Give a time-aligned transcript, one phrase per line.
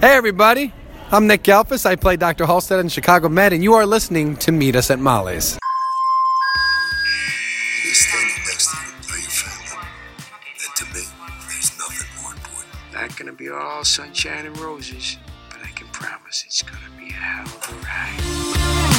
[0.00, 0.72] Hey, everybody.
[1.12, 1.84] I'm Nick Gehlfuss.
[1.84, 2.46] I play Dr.
[2.46, 5.58] Halstead in Chicago Med, and you are listening to Meet Us at Molly's.
[12.94, 15.18] Not gonna be all sunshine and roses,
[15.50, 18.89] but I can promise it's gonna be a hell of a ride.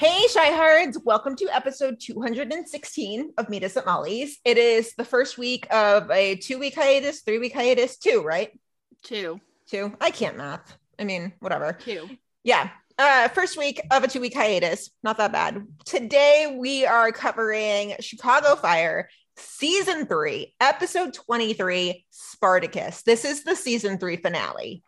[0.00, 0.96] Hey, Shyhards!
[1.04, 4.38] Welcome to episode 216 of Meet Us at Molly's.
[4.46, 8.58] It is the first week of a two week hiatus, three week hiatus, two, right?
[9.02, 9.42] Two.
[9.68, 9.94] Two.
[10.00, 10.74] I can't math.
[10.98, 11.74] I mean, whatever.
[11.74, 12.08] Two.
[12.44, 12.70] Yeah.
[12.98, 14.88] Uh, first week of a two week hiatus.
[15.02, 15.66] Not that bad.
[15.84, 23.02] Today we are covering Chicago Fire, season three, episode 23, Spartacus.
[23.02, 24.82] This is the season three finale.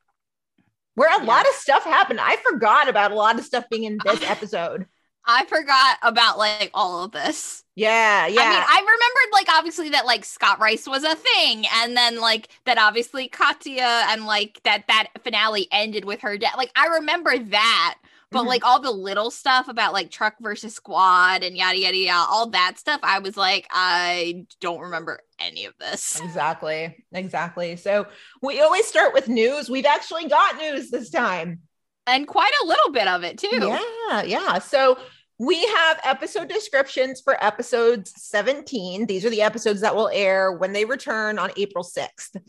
[0.94, 2.18] Where a lot of stuff happened.
[2.18, 4.86] I forgot about a lot of stuff being in this episode.
[5.26, 7.64] I forgot about like all of this.
[7.74, 8.40] Yeah, yeah.
[8.42, 12.20] I mean, I remembered like obviously that like Scott Rice was a thing, and then
[12.20, 16.54] like that obviously Katya and like that that finale ended with her death.
[16.56, 17.94] Like I remember that,
[18.30, 18.46] but Mhm.
[18.46, 22.48] like all the little stuff about like truck versus squad and yada yada yada, all
[22.50, 26.20] that stuff, I was like, I don't remember any of this.
[26.24, 27.04] Exactly.
[27.12, 27.76] Exactly.
[27.76, 28.06] So
[28.42, 29.70] we always start with news.
[29.70, 31.60] We've actually got news this time.
[32.06, 33.48] And quite a little bit of it too.
[34.10, 34.22] Yeah.
[34.24, 34.58] Yeah.
[34.58, 34.98] So
[35.38, 39.06] we have episode descriptions for episodes 17.
[39.06, 42.40] These are the episodes that will air when they return on April 6th.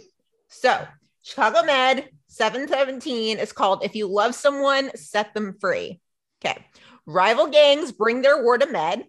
[0.50, 0.88] So
[1.24, 6.00] Chicago Med 717 is called If You Love Someone, Set Them Free.
[6.44, 6.66] Okay.
[7.06, 9.06] Rival gangs bring their war to Med.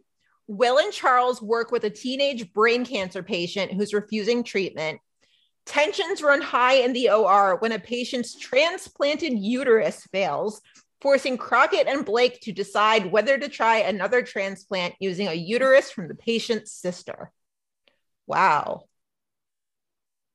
[0.47, 5.00] Will and Charles work with a teenage brain cancer patient who's refusing treatment.
[5.66, 10.61] Tensions run high in the OR when a patient's transplanted uterus fails,
[11.05, 16.08] forcing Crockett and Blake to decide whether to try another transplant using a uterus from
[16.08, 17.30] the patient's sister.
[18.27, 18.84] Wow.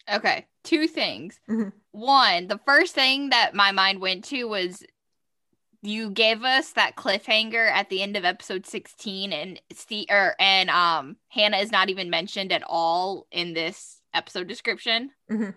[0.07, 1.39] Okay, two things.
[1.49, 1.73] Mhm.
[1.89, 4.83] One, the first thing that my mind went to was
[5.81, 10.69] you gave us that cliffhanger at the end of episode 16 and Steve or and
[10.69, 15.09] um Hannah is not even mentioned at all in this episode description.
[15.31, 15.55] Mhm.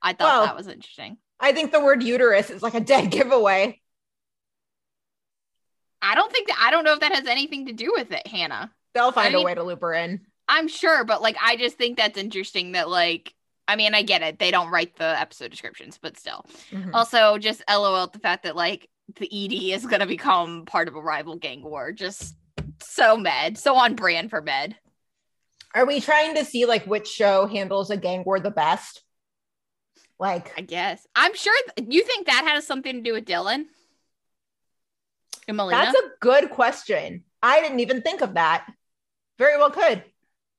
[0.00, 1.18] I thought Well- that was interesting.
[1.40, 3.80] I think the word uterus is like a dead giveaway.
[6.02, 8.26] I don't think that I don't know if that has anything to do with it,
[8.26, 8.70] Hannah.
[8.94, 10.20] They'll find mean- a way to loop her in.
[10.48, 13.34] I'm sure, but like I just think that's interesting that like
[13.68, 14.40] I mean, I get it.
[14.40, 16.44] They don't write the episode descriptions, but still.
[16.72, 16.90] Mhm.
[16.92, 20.96] Also, just LOL at the fact that like the ED is gonna become part of
[20.96, 21.92] a rival gang war.
[21.92, 22.34] Just
[22.82, 24.74] so med, so on brand for med.
[25.72, 29.04] Are we trying to see like which show handles a gang war the best?
[30.18, 31.06] Like, I guess.
[31.14, 33.66] I'm sure th- you think that has something to do with Dylan
[35.56, 37.24] that's a good question.
[37.42, 38.66] I didn't even think of that.
[39.38, 40.04] Very well could.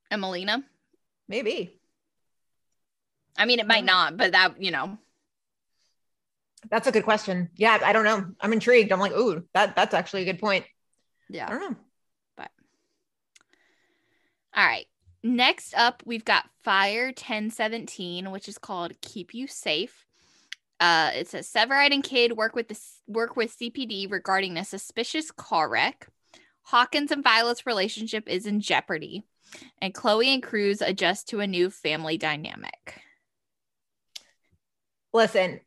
[0.10, 0.64] and Melina.
[1.28, 1.80] Maybe.
[3.38, 4.98] I mean, it might not, but that you know.
[6.70, 7.50] That's a good question.
[7.56, 8.26] Yeah, I don't know.
[8.40, 8.92] I'm intrigued.
[8.92, 10.66] I'm like, ooh, that that's actually a good point.
[11.30, 11.48] Yeah.
[11.48, 11.78] I don't know.
[12.38, 12.52] But
[14.56, 14.86] All right.
[15.24, 20.06] Next up, we've got Fire 1017, which is called Keep You Safe.
[20.82, 25.30] Uh, it says Severide and Kidd work with the work with CPD regarding a suspicious
[25.30, 26.08] car wreck.
[26.64, 29.24] Hawkins and Violet's relationship is in jeopardy,
[29.80, 33.00] and Chloe and Cruz adjust to a new family dynamic.
[35.14, 35.60] Listen,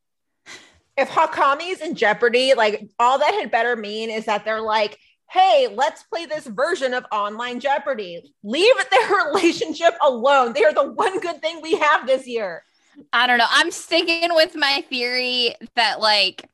[0.97, 4.98] if Hawkami is in jeopardy, like all that had better mean is that they're like,
[5.30, 8.34] hey, let's play this version of online Jeopardy.
[8.42, 10.53] Leave their relationship alone.
[10.53, 12.64] They are the one good thing we have this year.
[13.12, 13.47] I don't know.
[13.50, 16.49] I'm sticking with my theory that like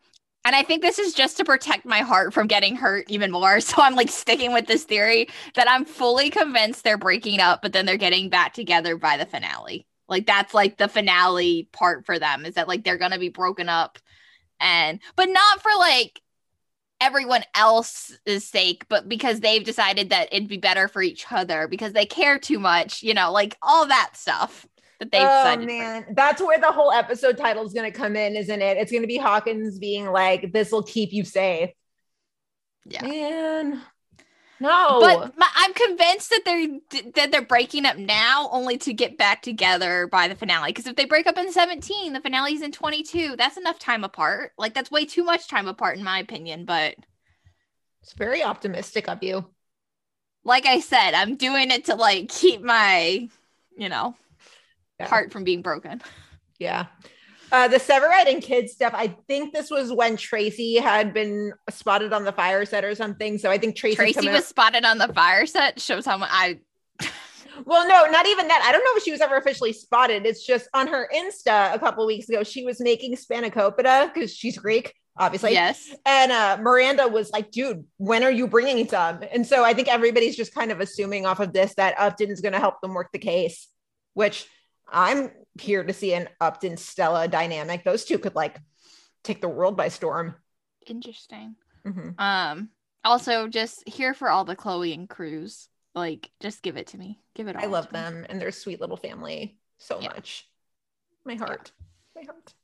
[0.44, 3.60] and I think this is just to protect my heart from getting hurt even more.
[3.70, 7.72] So I'm like sticking with this theory that I'm fully convinced they're breaking up, but
[7.72, 9.86] then they're getting back together by the finale.
[10.08, 13.68] Like that's like the finale part for them is that like they're gonna be broken
[13.68, 13.98] up
[14.60, 16.20] and but not for like
[17.00, 21.92] everyone else's sake, but because they've decided that it'd be better for each other because
[21.92, 24.66] they care too much, you know, like all that stuff
[25.00, 28.36] that they've oh man, that's where the whole episode title is going to come in,
[28.36, 28.76] isn't it?
[28.78, 31.70] It's going to be Hawkins being like, "This will keep you safe."
[32.84, 33.02] Yeah.
[33.02, 33.82] man.
[34.62, 39.16] No, But my, I'm convinced that they're that they're breaking up now, only to get
[39.16, 40.68] back together by the finale.
[40.70, 43.36] Because if they break up in 17, the finale's in 22.
[43.36, 44.52] That's enough time apart.
[44.58, 46.66] Like that's way too much time apart, in my opinion.
[46.66, 46.96] But
[48.02, 49.46] it's very optimistic of you.
[50.44, 53.28] like I said, I'm doing it to like keep my,
[53.76, 54.14] you know,
[55.00, 55.08] Yeah.
[55.08, 56.02] heart from being broken.
[56.58, 56.86] Yeah.
[57.52, 58.92] Uh, the Severide and Kidd's stuff.
[58.94, 63.38] I think this was when Tracy had been spotted on the fire set or something.
[63.38, 65.80] So I think Tracy coming was spotted on the fire set.
[65.80, 66.58] Shows how much I.
[67.66, 68.64] Well, no, not even that.
[68.66, 70.24] I don't know if she was ever officially spotted.
[70.24, 74.56] It's just on her Insta a couple weeks ago, she was making spanakopita because she's
[74.56, 75.52] Greek, obviously.
[75.52, 75.94] yes.
[76.06, 79.20] And uh, Miranda was like, dude, when are you bringing some?
[79.30, 82.54] And so I think everybody's just kind of assuming off of this that Upton's going
[82.54, 83.68] to help them work the case,
[84.14, 84.46] which
[84.90, 87.84] I'm here to see an Upton Stella dynamic.
[87.84, 88.58] Those two could like
[89.24, 90.34] take the world by storm.
[90.86, 91.56] Interesting.
[91.86, 92.14] Mhm.
[92.20, 92.70] Um.
[93.04, 95.68] Also, just here for all the Chloe and Cruz.
[95.94, 97.18] Like, just give it to me.
[97.34, 97.62] Give it all.
[97.62, 98.00] I love to me.
[98.00, 100.08] them and their sweet little family so Yeah.
[100.08, 100.46] much.
[101.24, 101.72] My heart.
[102.14, 102.54] My heart.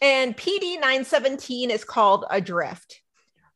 [0.00, 3.00] And PD 917 is called Adrift.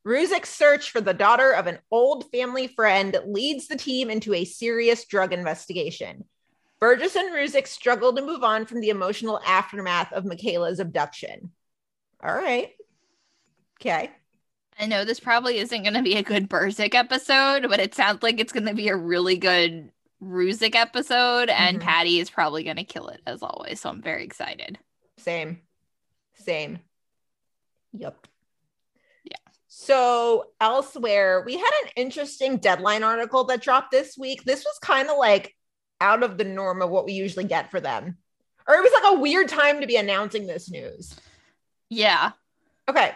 [0.07, 4.45] Ruzek's search for the daughter of an old family friend leads the team into a
[4.45, 6.25] serious drug investigation.
[6.81, 11.51] Burgess and Ruzek struggle to move on from the emotional aftermath of Makayla's abduction.
[12.23, 12.71] All right.
[13.81, 14.11] Okay.
[14.79, 18.23] I know this probably isn't going to be a good Burzek episode, but it sounds
[18.23, 19.91] like it's going to be a really good
[20.23, 21.83] Ruzek episode, and Mhm.
[21.83, 23.81] Patty is probably going to kill it as always.
[23.81, 24.79] So I'm very excited.
[25.17, 25.63] Same.
[26.35, 26.81] Same.
[27.93, 28.27] Yep.
[29.25, 29.37] Yeah.
[29.69, 34.45] So elsewhere, we had an interesting deadline article that dropped this week.
[34.45, 35.55] This was kind of like
[36.01, 38.17] out of the norm of what we usually get for them.
[38.67, 41.19] Or it was like a weird time to be announcing this news.
[41.89, 42.33] Yeah.
[42.89, 43.13] Okay.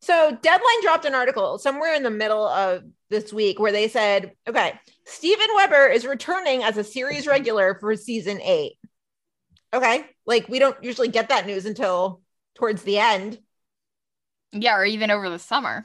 [0.00, 4.32] So Deadline dropped an article somewhere in the middle of this week where they said,
[4.46, 8.74] okay, Steven Weber is returning as a series regular for season eight.
[9.72, 10.04] Okay.
[10.26, 12.20] Like we don't usually get that news until
[12.54, 13.38] towards the end.
[14.52, 14.76] Yeah.
[14.76, 15.84] Or even over the summer.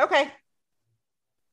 [0.00, 0.30] Okay.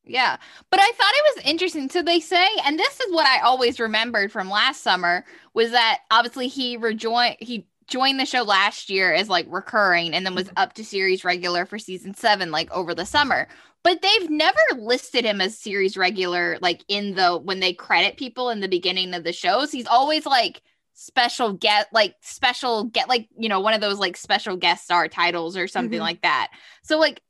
[0.06, 0.36] Yeah.
[0.70, 1.88] But I thought it was interesting.
[1.88, 5.24] So they say, and this is what I always remembered from last summer
[5.54, 10.24] was that obviously he rejoined, he joined the show last year as like recurring and
[10.26, 13.48] then was up to series regular for season seven, like over the summer.
[13.82, 18.50] But they've never listed him as series regular, like in the when they credit people
[18.50, 19.70] in the beginning of the shows.
[19.72, 20.62] He's always like
[20.94, 25.08] special get like special get like you know one of those like special guest star
[25.08, 26.02] titles or something Mhm.
[26.02, 26.52] like that
[26.84, 27.20] so like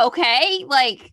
[0.00, 1.12] okay like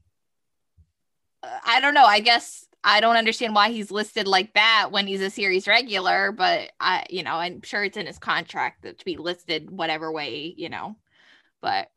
[1.66, 2.06] I don't know.
[2.06, 6.32] I guess I don't understand why he's listed like that when he's a series regular,
[6.32, 10.12] but I, you know, I'm sure it's in his contract that to be listed whatever
[10.12, 10.96] way, you know.
[11.62, 11.90] But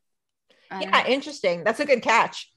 [0.71, 1.05] Yeah, know.
[1.07, 1.63] interesting.
[1.63, 2.51] That's a good catch.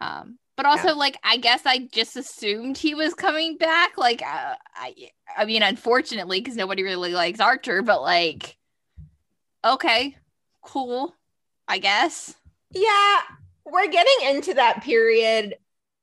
[0.00, 3.98] um, but also like I guess I just assumed he was coming back.
[3.98, 4.94] Like uh, I,
[5.36, 8.56] I mean, unfortunately, because nobody really likes Archer, but like,
[9.64, 10.16] okay,
[10.62, 11.14] cool,
[11.68, 12.34] I guess.
[12.70, 13.20] Yeah,
[13.66, 15.56] we're getting into that period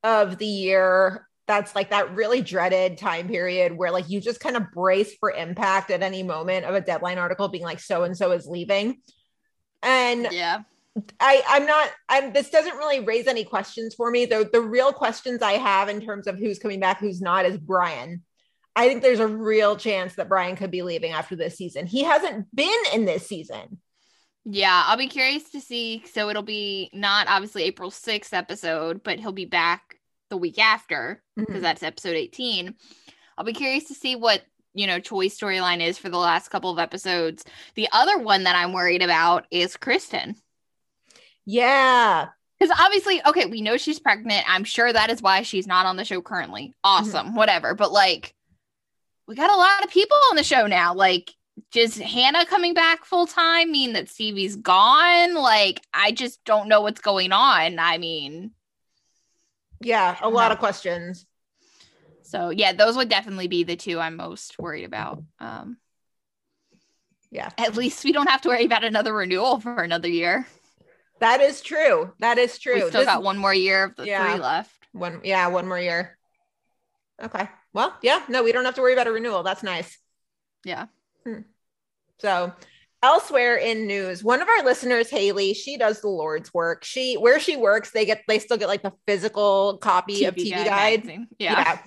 [0.04, 4.56] of the year that's like that really dreaded time period where like you just kind
[4.56, 8.16] of brace for impact at any moment of a deadline article being like so and
[8.18, 9.02] so is leaving.
[9.82, 10.62] And Yeah.
[11.20, 14.26] I I'm not I'm this doesn't really raise any questions for me.
[14.26, 17.58] The the real questions I have in terms of who's coming back, who's not is
[17.58, 18.24] Brian.
[18.76, 21.86] I think there's a real chance that Brian could be leaving after this season.
[21.88, 23.80] He hasn't been in this season.
[24.46, 26.04] Yeah, I'll be curious to see.
[26.12, 30.00] So it'll be not obviously April 6th episode, but he'll be back
[30.30, 31.62] the week after because Mhm.
[31.62, 32.76] that's episode 18.
[33.38, 34.44] I'll be curious to see what,
[34.74, 37.46] you know, Choi's storyline is for the last couple of episodes.
[37.76, 40.36] The other one that I'm worried about is Kristen.
[41.46, 42.30] Yeah.
[42.60, 44.46] Because obviously, okay, we know she's pregnant.
[44.48, 46.74] I'm sure that is why she's not on the show currently.
[46.84, 47.76] Awesome, whatever.
[47.76, 48.34] But like,
[49.28, 50.94] we got a lot of people on the show now.
[50.94, 51.34] Like,
[51.72, 55.34] does Hannah coming back full time mean that Stevie's gone?
[55.36, 57.80] Like, I just don't know what's going on.
[57.80, 58.52] I mean,
[59.82, 61.26] Yeah, a lot of questions.
[62.24, 65.22] so yeah, those would definitely be the two I'm most worried about.
[65.40, 65.78] Um,
[67.32, 67.50] Yeah.
[67.58, 70.48] at least we don't have to worry about another renewal for another year.
[71.20, 72.14] That is true.
[72.20, 72.76] That is true.
[72.76, 74.32] We still This- got one more year of the Yeah.
[74.32, 74.72] three left.
[74.92, 76.18] one yeah, one more year.
[77.22, 77.48] Okay.
[77.74, 79.42] Well, yeah, no, we don't have to worry about a renewal.
[79.44, 79.98] That's nice.
[80.64, 80.88] Yeah.
[82.20, 82.54] So
[83.04, 86.84] elsewhere in news, one of our listeners, Haley, she does the Lord's work.
[86.84, 90.52] She where she works, they get they still get like the physical copy of TV
[90.52, 91.06] Guide.
[91.06, 91.28] magazine.
[91.38, 91.80] Yeah.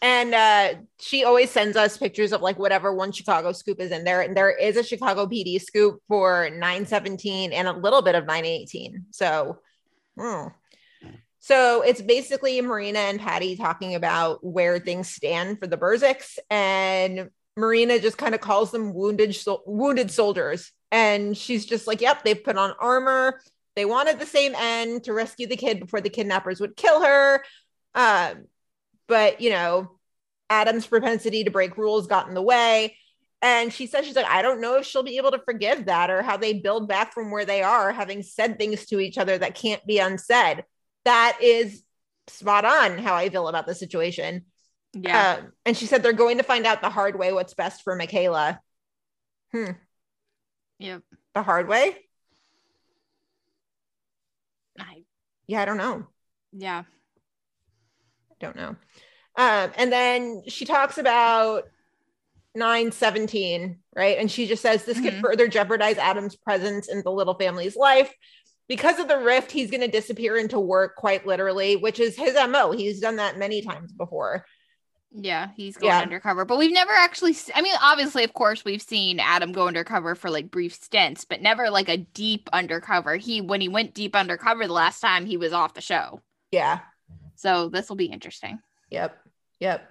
[0.00, 4.02] And uh, she always sends us pictures of like whatever one Chicago scoop is in
[4.02, 4.20] there.
[4.20, 9.06] And there is a Chicago PD scoop for 917 and a little bit of 918.
[9.12, 9.60] So,
[10.18, 10.48] hmm.
[11.38, 16.36] so it's basically Marina and Patty talking about where things stand for the Burzeks.
[16.50, 20.72] And Marina just kind of calls them wounded, sol- wounded soldiers.
[20.90, 23.40] And she's just like, yep, they've put on armor.
[23.76, 27.42] They wanted the same end to rescue the kid before the kidnappers would kill her.
[27.94, 28.44] Um,
[29.12, 29.90] but you know
[30.48, 32.96] adam's propensity to break rules got in the way
[33.40, 36.10] and she says she's like i don't know if she'll be able to forgive that
[36.10, 39.36] or how they build back from where they are having said things to each other
[39.36, 40.64] that can't be unsaid
[41.04, 41.82] that is
[42.28, 44.44] spot on how i feel about the situation
[44.94, 45.38] Yeah.
[45.40, 47.96] Um, and she said they're going to find out the hard way what's best for
[47.98, 48.58] Makayla.
[49.52, 49.70] Hmm.
[50.78, 51.02] yep.
[51.34, 51.96] The hard way?
[54.78, 55.04] I,
[55.46, 56.06] Yeah, I don't know.
[56.52, 56.82] yeah.
[58.30, 58.76] I don't know.
[59.36, 61.64] Um, and then she talks about
[62.54, 64.18] 917, right?
[64.18, 65.20] And she just says this could Mhm.
[65.22, 68.12] further jeopardize Adam's presence in the little family's life.
[68.68, 72.34] Because of the rift, he's going to disappear into work quite literally, which is his
[72.34, 72.72] MO.
[72.72, 74.44] He's done that many times before.
[75.14, 76.00] Yeah, he's going Yeah.
[76.00, 77.34] undercover, but we've never actually.
[77.34, 81.24] se- I mean, obviously, of course, we've seen Adam go undercover for like brief stints,
[81.24, 83.16] but never like a deep undercover.
[83.16, 86.20] He when he went deep undercover the last time, he was off the show.
[86.50, 86.80] Yeah.
[87.34, 88.58] So this will be interesting.
[88.90, 89.18] Yep.
[89.60, 89.88] Yep.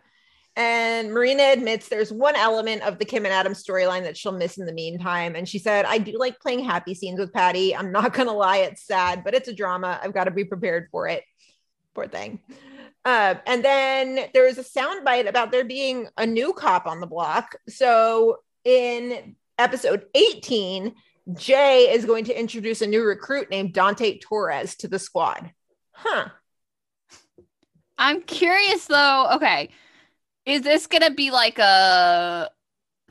[0.57, 4.57] And Marina admits there's one element of the Kim and Adam storyline that she'll miss
[4.57, 5.35] in the meantime.
[5.35, 7.73] And she said, I do like playing happy scenes with Patty.
[7.75, 9.99] I'm not going to lie, it's sad, but it's a drama.
[10.03, 11.23] I've got to be prepared for it.
[11.95, 12.39] Poor thing.
[13.03, 17.07] Uh, and then there was a soundbite about there being a new cop on the
[17.07, 17.55] block.
[17.67, 20.93] So in episode 18,
[21.33, 25.51] Jay is going to introduce a new recruit named Dante Torres to the squad.
[25.91, 26.29] Huh.
[27.97, 29.29] I'm curious though.
[29.35, 29.69] Okay,
[30.45, 32.49] is this gonna be like a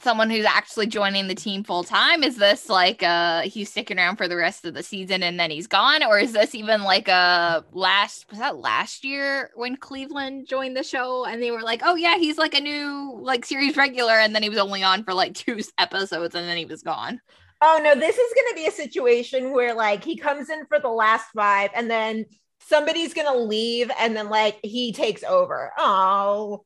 [0.03, 2.23] someone who's actually joining the team full time?
[2.23, 5.51] Is this like uh he's sticking around for the rest of the season and then
[5.51, 10.49] he's gone, or is this even like a last was that last year when Cleveland
[10.49, 13.77] joined the show and they were like, oh yeah, he's like a new like series
[13.77, 16.83] regular, and then he was only on for like two episodes and then he was
[16.83, 17.21] gone.
[17.63, 20.79] Oh no, this is going to be a situation where like he comes in for
[20.81, 22.25] the last five and then
[22.61, 25.73] somebody's going to leave and then like he takes over.
[25.77, 26.65] Oh,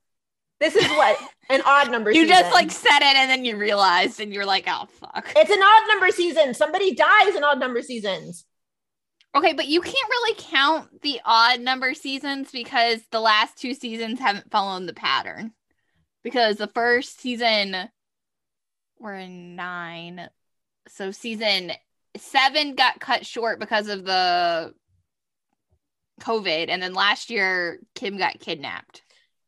[0.65, 1.19] this is what
[1.51, 2.11] an odd number.
[2.11, 2.37] You season.
[2.37, 5.31] just like said it and then you realized and you're like, oh fuck.
[5.37, 6.55] it's an odd number season.
[6.55, 8.45] Somebody dies in odd number seasons.
[9.37, 14.21] Okay, but you can't really count the odd number seasons because the last two seasons
[14.21, 15.53] haven't followed the pattern.
[16.23, 17.77] Because the first season
[18.99, 20.31] were in nine.
[20.89, 21.73] So season
[22.17, 24.73] seven got cut short because of the
[26.21, 26.69] COVID.
[26.69, 29.03] And then last year, Kim got kidnapped.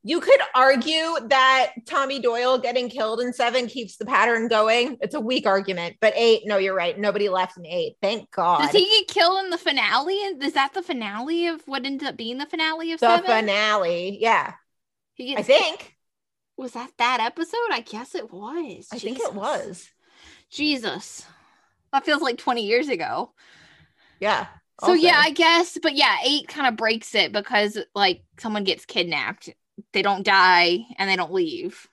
[0.07, 4.99] You could argue that Tommy Doyle getting killed in seven keeps the pattern going.
[5.01, 6.97] It's a weak argument, but eight, no, you're right.
[6.97, 7.97] Nobody left in eight.
[8.01, 8.61] Thank God.
[8.61, 10.15] Does he get killed in the finale?
[10.15, 13.27] Is that the finale of what ended up being the finale of the seven?
[13.29, 14.19] finale.
[14.21, 14.53] Yeah,
[15.15, 15.97] He gets, I think.
[16.57, 17.73] Was that that episode?
[17.73, 18.87] I guess it was.
[18.93, 19.89] I think it was.
[20.51, 21.27] Jesus.
[21.93, 23.33] That feels like 20 years ago.
[24.21, 24.47] Yeah.
[24.85, 25.17] So yeah.
[25.17, 29.51] I guess, but yeah, 8 kind of breaks it because like someone gets kidnapped.
[29.93, 31.89] They don't die and they don't leave.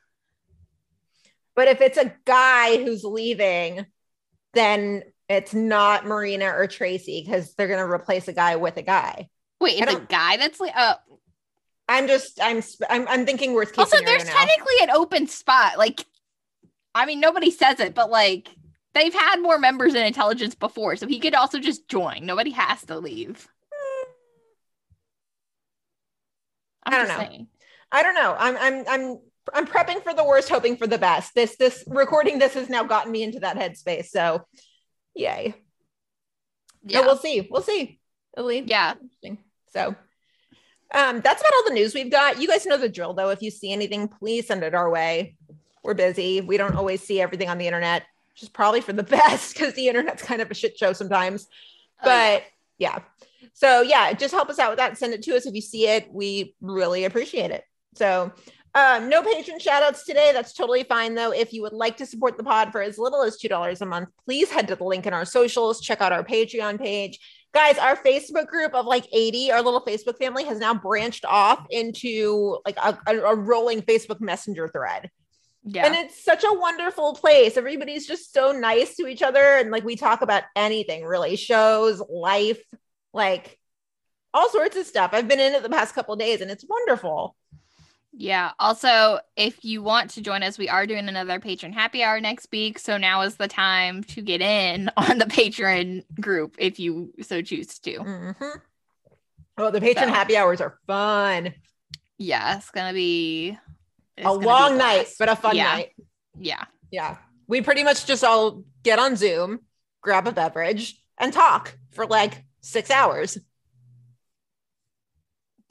[1.55, 3.85] But if it's a guy who's leaving,
[4.53, 8.81] then it's not Marina or Tracy because they're going to replace a guy with a
[8.81, 9.29] guy.
[9.59, 10.95] Wait, it's a guy that's like uh
[11.87, 14.33] I'm just I'm I'm, I'm thinking worst case also there's now.
[14.33, 15.77] technically an open spot.
[15.77, 16.05] Like
[16.93, 18.49] I mean nobody says it, but like
[18.93, 22.25] they've had more members in intelligence before, so he could also just join.
[22.25, 23.47] Nobody has to leave.
[26.85, 27.25] I'm I don't just know.
[27.25, 27.47] saying.
[27.93, 28.35] I don't know.
[28.37, 29.19] I'm I'm I'm
[29.53, 31.35] I'm prepping for the worst, hoping for the best.
[31.35, 34.07] This this recording this has now gotten me into that headspace.
[34.07, 34.41] So,
[35.13, 35.53] yay.
[36.83, 37.01] Yeah.
[37.01, 37.47] No, we'll see.
[37.49, 37.99] We'll see.
[38.35, 38.95] It'll yeah.
[39.71, 39.95] So,
[40.93, 42.41] um, that's about all the news we've got.
[42.41, 43.29] You guys know the drill, though.
[43.29, 45.35] If you see anything, please send it our way.
[45.83, 46.41] We're busy.
[46.41, 49.75] We don't always see everything on the internet, which is probably for the best because
[49.75, 51.47] the internet's kind of a shit show sometimes.
[52.01, 52.37] Oh, yeah.
[52.37, 52.43] But
[52.79, 52.99] yeah.
[53.53, 54.97] So yeah, just help us out with that.
[54.97, 56.11] Send it to us if you see it.
[56.11, 57.63] We really appreciate it.
[57.95, 58.31] So
[58.75, 60.31] um, no patron shout outs today.
[60.33, 61.31] That's totally fine though.
[61.31, 64.09] If you would like to support the pod for as little as $2 a month,
[64.25, 67.19] please head to the link in our socials, check out our Patreon page.
[67.53, 71.67] Guys, our Facebook group of like 80, our little Facebook family has now branched off
[71.69, 75.11] into like a, a, rolling Facebook Messenger thread.
[75.63, 75.85] yeah.
[75.85, 77.57] And it's such a wonderful place.
[77.57, 79.57] Everybody's just so nice to each other.
[79.57, 82.59] And like we talk about anything really shows, life,
[83.13, 83.59] like
[84.33, 85.11] all sorts of stuff.
[85.13, 87.35] I've been in it the past couple of days and it's wonderful.
[88.15, 88.51] Yeah.
[88.59, 92.47] Also, if you want to join us, we are doing another patron happy hour next
[92.51, 92.77] week.
[92.77, 97.41] So now is the time to get in on the patron group if you so
[97.41, 97.99] choose to.
[97.99, 98.61] Mhm.
[99.57, 100.13] Oh, the patron So.
[100.13, 101.53] happy hours are fun.
[102.19, 103.57] Yeah, it's gonna be
[104.15, 105.63] it's a gonna be long night, but a fun Yeah.
[105.63, 105.89] night.
[106.37, 106.65] Yeah.
[106.91, 107.17] Yeah.
[107.47, 109.61] We pretty much just all get on Zoom,
[110.01, 113.37] grab a beverage, and talk for like six hours.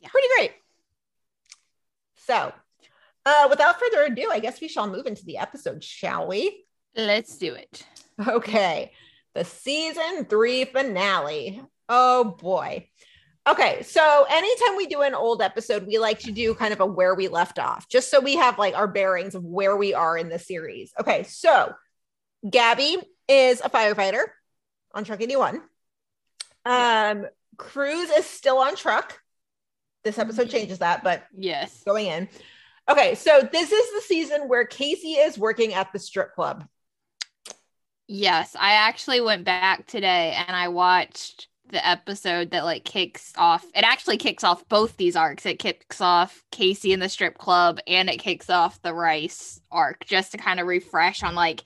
[0.01, 0.09] Yeah.
[0.09, 0.53] Pretty great.
[2.33, 2.51] So,
[3.27, 6.65] uh, without further ado, I guess we shall move into the episode, shall we?
[6.97, 7.87] Let's do it.
[8.27, 8.93] Okay.
[9.35, 11.63] The season three finale.
[11.91, 12.89] Oh boy.
[13.47, 16.87] Okay, so anytime we do an old episode, we like to do kind of a
[16.87, 20.17] where we left off, just so we have like our bearings of where we are
[20.17, 20.93] in the series.
[21.01, 21.73] Okay, so
[22.49, 22.97] Gabby
[23.29, 24.25] is a firefighter
[24.95, 25.61] on Truck 81.
[26.65, 27.27] Um,
[27.59, 29.22] Cruz is still on truck.
[30.05, 30.57] This episode mm-hmm.
[30.57, 31.83] changes that, but Yes.
[31.85, 32.29] going in.
[32.91, 36.67] Okay, so this is the season where Casey is working at the strip club.
[38.09, 38.57] Yes.
[38.59, 43.65] I actually went back today and I watched the episode that like kicks off.
[43.75, 45.47] It actually kicks off both these arcs.
[45.47, 50.05] It kicks off Casey in the strip club and it kicks off the Rice arc
[50.05, 51.63] just to kind of refresh on like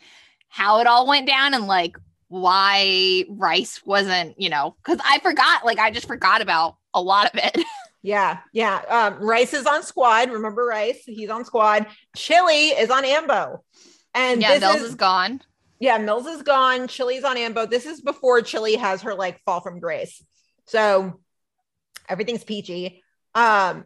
[0.48, 1.96] how it all went down and like
[2.28, 7.32] why Rice wasn't, you know, because I forgot, like I just forgot about a lot
[7.32, 7.58] of it.
[8.02, 8.82] Yeah, yeah.
[8.88, 10.30] Um, Rice is on squad.
[10.30, 11.02] Remember Rice?
[11.04, 11.86] He's on squad.
[12.14, 13.64] Chili is on Ambo.
[14.14, 15.40] And yeah, Mills is, is gone.
[15.80, 16.88] yeah, Mills is gone.
[16.88, 17.66] Chili's on Ambo.
[17.66, 20.24] This is before Chili has her like fall from grace.
[20.66, 21.20] So
[22.08, 23.02] everything's peachy.
[23.34, 23.84] Um,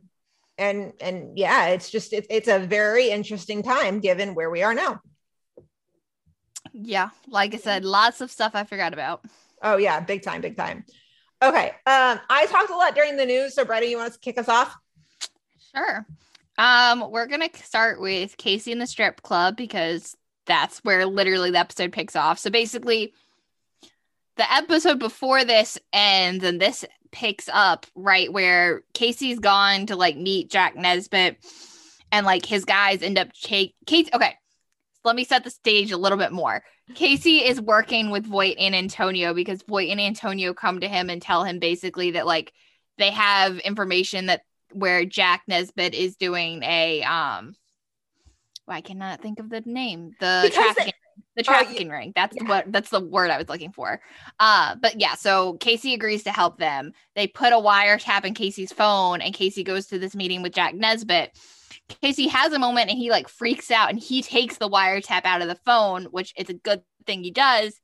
[0.58, 4.74] and and yeah, it's just it's it's a very interesting time given where we are
[4.74, 5.00] now.
[6.72, 9.24] Yeah, like I said, lots of stuff I forgot about.
[9.62, 10.84] Oh yeah, big time, big time.
[11.42, 11.68] Okay.
[11.86, 13.54] Um, I talked a lot during the news.
[13.54, 14.76] So Brady, you want to kick us off?
[15.74, 16.06] Sure.
[16.58, 20.16] Um, we're gonna start with Casey in the strip club because
[20.46, 22.38] that's where literally the episode picks off.
[22.38, 23.14] So basically,
[24.36, 30.16] the episode before this ends, and this picks up right where Casey's gone to like
[30.16, 31.38] meet Jack Nesbitt,
[32.12, 34.10] and like his guys end up take Casey.
[34.12, 34.36] Okay,
[35.04, 36.62] let me set the stage a little bit more.
[36.94, 41.22] Casey is working with Voight and Antonio because Voight and Antonio come to him and
[41.22, 42.52] tell him basically that like
[42.98, 44.42] they have information that
[44.72, 47.54] where Jack Nesbitt is doing a um
[48.66, 50.12] well, I cannot think of the name.
[50.20, 51.24] The Because trafficking ring.
[51.36, 52.12] the Oh, trafficking ring.
[52.14, 52.44] That's yeah.
[52.48, 54.00] what that's the word I was looking for.
[54.38, 56.92] Uh but yeah, so Casey agrees to help them.
[57.14, 60.74] They put a wiretap in Casey's phone and Casey goes to this meeting with Jack
[60.74, 61.36] Nesbitt.
[62.00, 65.42] Casey has a moment and he like freaks out and he takes the wiretap out
[65.42, 67.78] of the phone, which it's a good thing he does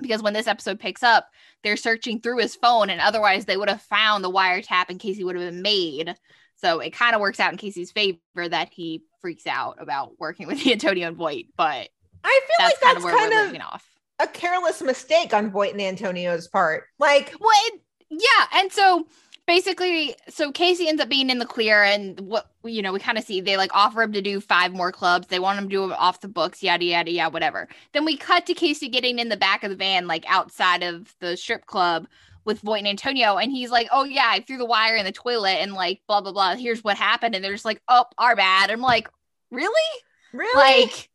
[0.00, 1.28] because when this episode picks up,
[1.62, 5.24] they're searching through his phone and otherwise they would have found the wiretap and Casey
[5.24, 6.14] would have been made.
[6.56, 10.46] So it kind of works out in Casey's favor that he freaks out about working
[10.46, 11.88] with Antonio and Voight, but
[12.24, 13.88] I feel that's like kind that's of where kind we're of off.
[14.20, 16.84] a careless mistake on Voight and Antonio's part.
[16.98, 19.06] Like, Well, it, yeah, and so
[19.46, 23.18] basically, so Casey ends up being in the clear, and what you know, we kind
[23.18, 25.28] of see they like offer him to do five more clubs.
[25.28, 27.68] They want him to do off the books, yada yada yada, whatever.
[27.92, 31.14] Then we cut to Casey getting in the back of the van, like outside of
[31.20, 32.06] the strip club
[32.44, 35.12] with Voight and Antonio, and he's like, "Oh yeah, I threw the wire in the
[35.12, 36.56] toilet, and like blah blah blah.
[36.56, 39.08] Here's what happened," and they're just like, "Oh, our bad." I'm like,
[39.50, 40.00] really?
[40.32, 40.82] really?
[40.82, 41.10] Like.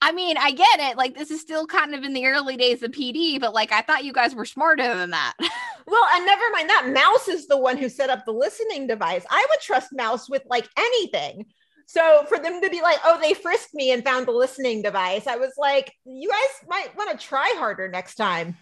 [0.00, 0.96] I mean, I get it.
[0.96, 3.82] Like, this is still kind of in the early days of PD, but like, I
[3.82, 5.34] thought you guys were smarter than that.
[5.86, 6.90] well, and never mind that.
[6.92, 9.24] Mouse is the one who set up the listening device.
[9.30, 11.46] I would trust Mouse with like anything.
[11.86, 15.26] So for them to be like, oh, they frisked me and found the listening device,
[15.26, 18.56] I was like, you guys might want to try harder next time.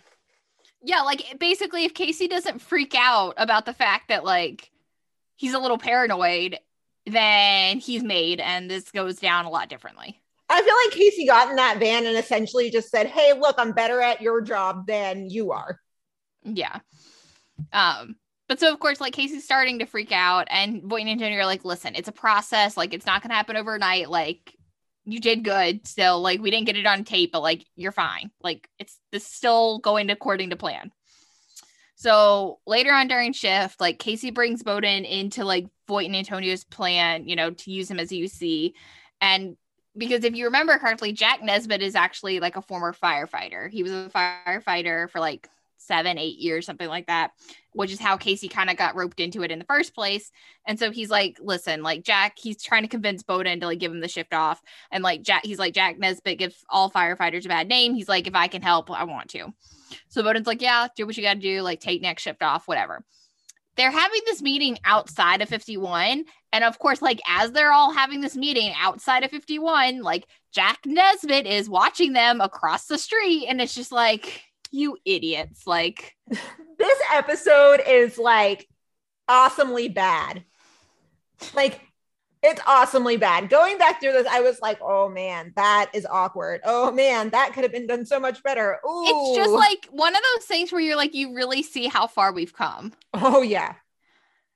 [0.82, 4.70] Yeah, like basically, if Casey doesn't freak out about the fact that like
[5.34, 6.58] he's a little paranoid,
[7.06, 10.20] then he's made, and this goes down a lot differently.
[10.48, 13.72] I feel like Casey got in that van and essentially just said, hey, look, I'm
[13.72, 15.80] better at your job than you are.
[16.44, 16.78] Yeah.
[17.72, 18.16] Um.
[18.48, 21.46] But so of course, like Casey's starting to freak out, and Voight and Antonio are
[21.46, 22.76] like, "Listen, it's a process.
[22.76, 24.08] Like, it's not gonna happen overnight.
[24.08, 24.54] Like,
[25.04, 25.84] you did good.
[25.86, 28.30] Still, like, we didn't get it on tape, but like, you're fine.
[28.42, 30.92] Like, it's this still going according to plan."
[31.96, 37.26] So later on during shift, like Casey brings Bowden into like Voight and Antonio's plan,
[37.26, 38.74] you know, to use him as a UC.
[39.20, 39.56] And
[39.96, 43.70] because if you remember correctly, Jack Nesbitt is actually like a former firefighter.
[43.70, 47.30] He was a firefighter for like seven, eight years, something like that,
[47.72, 50.30] which is how Casey kind of got roped into it in the first place.
[50.66, 53.92] And so he's like, listen, like Jack, he's trying to convince Bowden to like give
[53.92, 54.60] him the shift off.
[54.90, 57.94] And like Jack, he's like, Jack Nesbitt gives all firefighters a bad name.
[57.94, 59.52] He's like, if I can help, I want to.
[60.08, 62.66] So Bowden's like, yeah, do what you got to do, like take next shift off,
[62.66, 63.04] whatever.
[63.76, 66.24] They're having this meeting outside of 51.
[66.52, 70.78] And of course, like as they're all having this meeting outside of 51, like Jack
[70.86, 73.46] Nesbitt is watching them across the street.
[73.48, 75.66] And it's just like, you idiots.
[75.66, 76.14] Like,
[76.78, 78.68] This episode is like
[79.28, 80.44] awesomely bad.
[81.54, 81.80] Like,
[82.46, 83.48] it's awesomely bad.
[83.48, 86.60] Going back through this, I was like, oh man, that is awkward.
[86.64, 88.78] Oh man, that could have been done so much better.
[88.86, 89.04] Ooh.
[89.06, 92.32] it's just like one of those things where you're like, you really see how far
[92.32, 92.92] we've come.
[93.14, 93.74] oh yeah.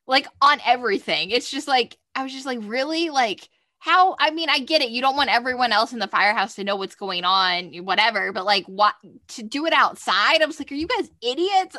[0.07, 1.31] like on everything.
[1.31, 3.11] It's just like I was just like, really?
[3.11, 3.49] Like
[3.79, 4.91] how I mean, I get it.
[4.91, 8.45] You don't want everyone else in the firehouse to know what's going on, whatever, but
[8.45, 8.95] like what
[9.29, 10.43] to do it outside?
[10.43, 11.77] I was like, are you guys idiots?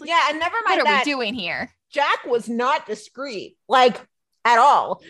[0.00, 0.78] Like, Yeah, and never mind.
[0.78, 1.04] what are that.
[1.06, 1.70] we doing here?
[1.90, 4.00] Jack was not discreet, like
[4.46, 5.02] at all.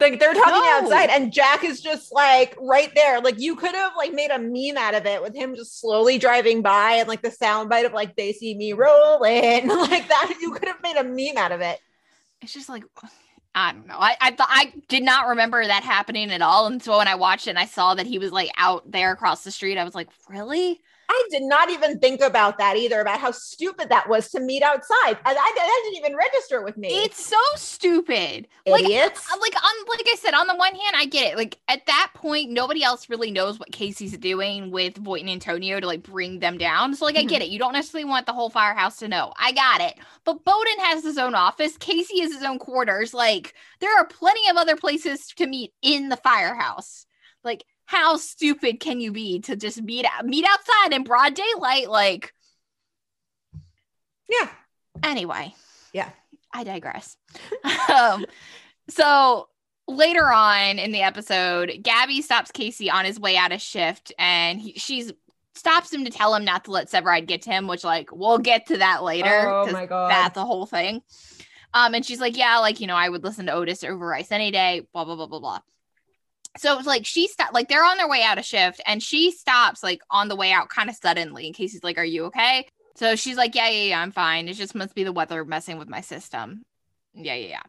[0.00, 0.80] Like they're talking No.
[0.80, 3.20] outside, and Jack is just like right there.
[3.20, 6.18] Like you could have like made a meme out of it with him just slowly
[6.18, 10.38] driving by and like the soundbite of like they see me rolling like that.
[10.40, 11.80] You could have made a meme out of it.
[12.40, 12.84] It's just like
[13.56, 13.96] I don't know.
[13.98, 16.66] I I thought I did not remember that happening at all.
[16.68, 19.10] And so when I watched it and I saw that he was like out there
[19.12, 20.80] across the street, I was like, really?
[21.10, 24.62] I did not even think about that either, about how stupid that was to meet
[24.62, 25.16] outside.
[25.24, 26.88] And I, that didn't even register with me.
[26.88, 28.46] It's so stupid.
[28.66, 29.26] Like idiots.
[29.32, 31.36] Uh, like on like I said, on the one hand, I get it.
[31.36, 35.80] Like at that point, nobody else really knows what Casey's doing with Voight and Antonio
[35.80, 36.94] to like bring them down.
[36.94, 37.48] So like I get it.
[37.48, 39.32] You don't necessarily want the whole firehouse to know.
[39.38, 39.94] I got it.
[40.24, 41.78] But Bowden has his own office.
[41.78, 43.14] Casey has his own quarters.
[43.14, 47.06] Like there are plenty of other places to meet in the firehouse.
[47.44, 51.88] Like how stupid can you be to just meet meet outside in broad daylight?
[51.88, 52.34] Like
[54.28, 54.48] yeah.
[55.02, 55.54] anyway
[55.94, 56.10] Yeah.
[56.52, 57.16] i digress
[57.94, 58.26] um
[58.90, 59.48] so
[59.86, 64.60] later on in the episode gabby stops casey on his way out of shift and
[64.60, 65.12] he, she's
[65.54, 68.38] stops him to tell him not to let severide get to him which like we'll
[68.38, 70.10] get to that later Oh my God.
[70.10, 71.00] that's the whole thing
[71.72, 74.30] um and she's like yeah like you know i would listen to otis over rice
[74.30, 75.60] any day blah blah blah blah blah
[76.56, 79.30] so it's like she stopped like they're on their way out of shift and she
[79.30, 82.26] stops like on the way out kind of suddenly in case he's like are you
[82.26, 82.66] okay?
[82.96, 84.48] So she's like yeah yeah yeah i'm fine.
[84.48, 86.64] It just must be the weather messing with my system.
[87.14, 87.62] Yeah yeah yeah.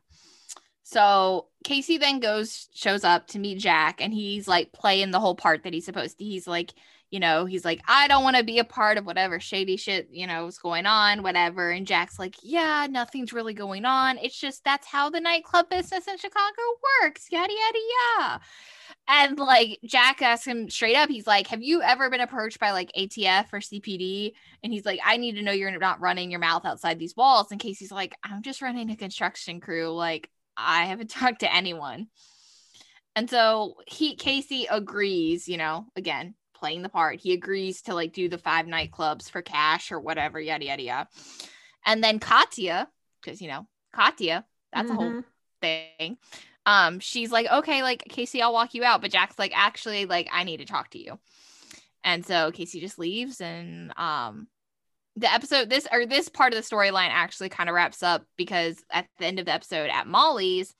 [0.83, 5.35] So casey then goes shows up to meet jack and he's like playing the whole
[5.35, 6.73] part that he's supposed to he's like
[7.11, 10.07] you know he's like i don't want to be a part of whatever shady shit
[10.11, 14.39] you know is going on whatever and jack's like yeah nothing's really going on it's
[14.39, 16.61] just that's how the nightclub business in chicago
[17.01, 17.79] works yada yada
[18.19, 18.41] yada
[19.09, 22.71] and like Jack asks him straight up, he's like, Have you ever been approached by
[22.71, 24.33] like ATF or CPD?
[24.63, 27.47] And he's like, I need to know you're not running your mouth outside these walls.
[27.49, 29.89] And Casey's like, I'm just running a construction crew.
[29.89, 32.07] Like, I haven't talked to anyone.
[33.15, 37.19] And so he Casey agrees, you know, again, playing the part.
[37.19, 41.09] He agrees to like do the five nightclubs for cash or whatever, yada yada yada.
[41.85, 42.87] And then Katya,
[43.21, 45.23] because you know, Katya, that's a whole Mhm.
[45.61, 46.17] thing.
[46.65, 49.01] Um, she's like, okay, like Casey, I'll walk you out.
[49.01, 51.17] But Jack's like, actually, like, I need to talk to you.
[52.03, 54.47] And so Casey just leaves, and um,
[55.15, 58.77] the episode this or this part of the storyline actually kind of wraps up because
[58.91, 60.75] at the end of the episode at Molly's,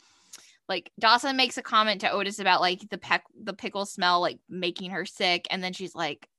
[0.70, 4.40] like Dawson makes a comment to Otis about like the peck the pickle smell like
[4.48, 6.30] making her sick, and then she's like,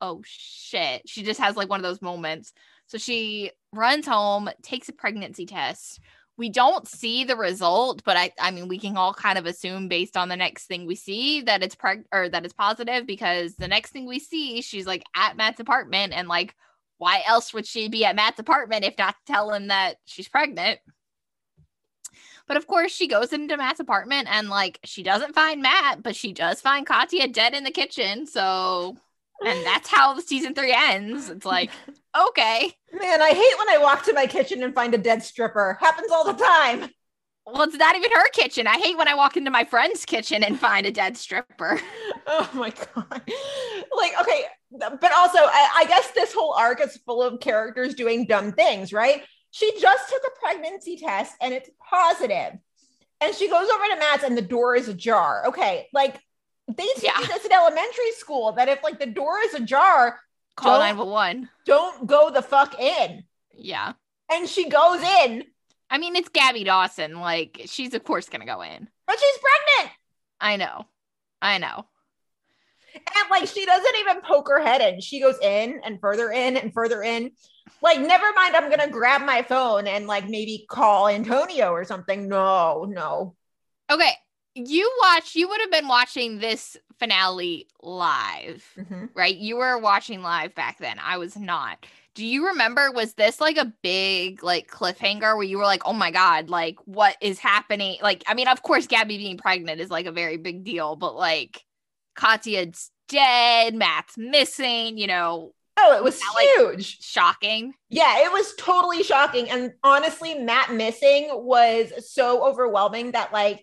[0.00, 1.02] oh shit.
[1.08, 2.52] She just has like one of those moments.
[2.86, 6.00] So she runs home, takes a pregnancy test.
[6.38, 9.88] We don't see the result, but I I mean we can all kind of assume
[9.88, 13.54] based on the next thing we see that it's preg or that it's positive because
[13.54, 16.54] the next thing we see she's like at Matt's apartment and like
[16.98, 20.80] why else would she be at Matt's apartment if not tell him that she's pregnant?
[22.46, 26.14] But of course, she goes into Matt's apartment and like she doesn't find Matt, but
[26.16, 28.26] she does find Katya dead in the kitchen.
[28.26, 28.96] So,
[29.44, 31.28] and that's how the season three ends.
[31.28, 31.70] It's like,
[32.28, 35.76] okay, Man, I hate when I walk to my kitchen and find a dead stripper.
[35.80, 36.90] Happens all the time.
[37.46, 38.66] well, it's not even her kitchen.
[38.66, 41.80] I hate when I walk into my friend's kitchen and find a dead stripper.
[42.28, 43.22] Oh my god.
[43.96, 48.26] Like, okay, but also I, I guess this whole arc is full of characters doing
[48.26, 49.22] dumb things, right?
[49.56, 52.58] She just took a pregnancy test and it's positive.
[53.22, 55.46] And she goes over to Matt's and the door is ajar.
[55.46, 56.20] Okay, like
[56.68, 57.12] they teach Yeah.
[57.18, 60.20] us in elementary school that if like the door is ajar,
[60.56, 61.48] Call Don't- 911.
[61.64, 63.24] don't go the fuck in.
[63.54, 63.94] Yeah.
[64.30, 65.44] And she goes in,
[65.88, 67.20] I mean, it's Gabby Dawson.
[67.20, 68.88] Like, she's of course to go in.
[69.06, 69.96] but she's pregnant.
[70.38, 70.84] I know.
[71.40, 71.86] I know.
[72.94, 75.00] And like she doesn't even poke her head in.
[75.00, 77.30] She goes in and further in and further in.
[77.82, 82.28] Like, never mind, I'm gonna grab my phone and like maybe call Antonio or something.
[82.28, 83.34] No, no.
[83.90, 84.12] Okay.
[84.54, 88.64] You watch, you would have been watching this finale live.
[88.78, 89.10] Mhm.
[89.14, 89.36] right?
[89.36, 90.98] You were watching live back then.
[90.98, 91.84] I was not.
[92.14, 92.90] Do you remember?
[92.90, 96.76] Was this like a big like cliffhanger where you were like, oh my God, like
[96.86, 97.98] what is happening?
[98.00, 101.14] Like, I mean, of course, Gabby being pregnant is like a very big deal, but
[101.14, 101.62] like
[102.14, 107.02] Katya's dead, Matt's missing, you know, Oh, it was like- huge.
[107.02, 107.74] shocking.
[107.88, 109.50] Yeah, it was totally shocking.
[109.50, 113.62] And honestly, Matt missing was so overwhelming that like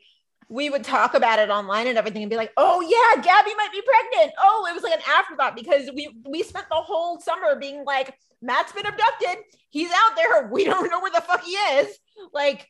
[0.49, 3.71] we would talk about it online and everything and be like, oh yeah, Gabby might
[3.71, 4.33] be pregnant.
[4.39, 8.13] Oh, it was like an afterthought because we we spent the whole summer being like,
[8.41, 9.37] Matt's been abducted.
[9.69, 10.47] He's out there.
[10.51, 11.97] We don't know where the fuck he is.
[12.33, 12.67] Like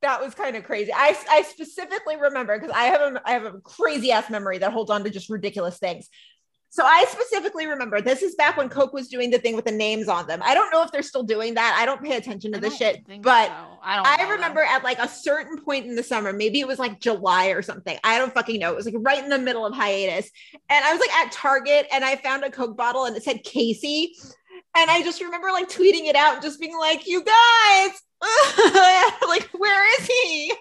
[0.00, 0.92] that was kind of crazy.
[0.94, 4.72] I I specifically remember because I have a I have a crazy ass memory that
[4.72, 6.08] holds on to just ridiculous things.
[6.72, 9.72] So I specifically remember this is back when Coke was doing the thing with the
[9.72, 10.40] names on them.
[10.42, 11.76] I don't know if they're still doing that.
[11.78, 13.78] I don't pay attention to this shit, but so.
[13.82, 14.16] I.
[14.20, 17.48] I remember at like a certain point in the summer, maybe it was like July
[17.48, 17.98] or something.
[18.02, 18.72] I don't fucking know.
[18.72, 20.30] It was like right in the middle of hiatus.
[20.70, 23.44] And I was like at Target and I found a Coke bottle and it said
[23.44, 24.14] Casey.
[24.74, 28.00] And I just remember like tweeting it out and just being like, you guys,
[29.28, 30.54] like, where is he?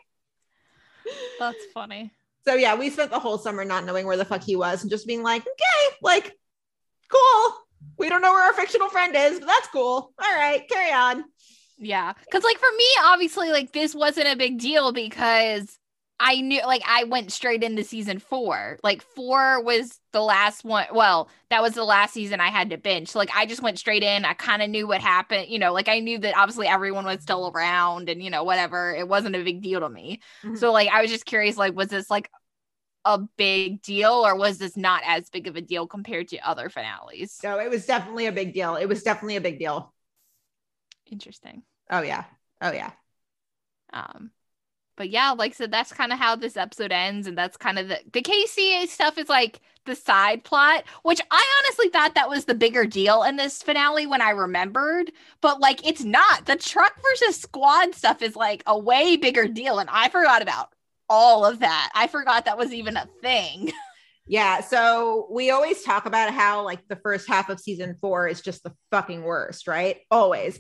[1.40, 2.12] That's funny.
[2.44, 4.90] So yeah, we spent the whole summer not knowing where the fuck he was and
[4.90, 6.36] just being like, okay, like,
[7.10, 7.54] cool.
[7.98, 10.14] We don't know where our fictional friend is, but that's cool.
[10.22, 11.24] All right, carry on.
[11.78, 12.14] Yeah.
[12.32, 15.78] Cause like for me, obviously, like this wasn't a big deal because
[16.24, 18.78] I knew like I went straight into season four.
[18.84, 20.86] Like four was the last one.
[20.94, 23.10] Well, that was the last season I had to binge.
[23.10, 24.24] So like I just went straight in.
[24.24, 25.48] I kind of knew what happened.
[25.50, 28.94] You know, like I knew that obviously everyone was still around and you know, whatever.
[28.94, 30.22] It wasn't a big deal to me.
[30.44, 30.60] Mhm.
[30.60, 32.30] So like I was just curious, like, was this like
[33.04, 36.70] a big deal or was this not as big of a deal compared to other
[36.70, 37.32] finales?
[37.32, 38.76] So it was definitely a big deal.
[38.76, 39.92] It was definitely a big deal.
[41.12, 41.64] Interesting.
[41.90, 42.26] Oh yeah.
[42.62, 42.92] Oh yeah.
[43.92, 44.32] Um,
[44.96, 47.80] but yeah, like I said, that's kind of how this episode ends, and that's kind
[47.80, 52.30] of the the Casey stuff is like the side plot, which I honestly thought that
[52.30, 56.46] was the bigger deal in this finale when I remembered, but like it's not.
[56.46, 60.70] The truck versus squad stuff is like a way bigger deal, and I forgot about
[61.10, 61.92] all of that.
[61.96, 63.72] I forgot that was even a thing.
[64.28, 64.62] Yeah.
[64.62, 68.64] So we always talk about how like the first half of season four is just
[68.64, 69.98] the fucking worst, right?
[70.10, 70.60] Always.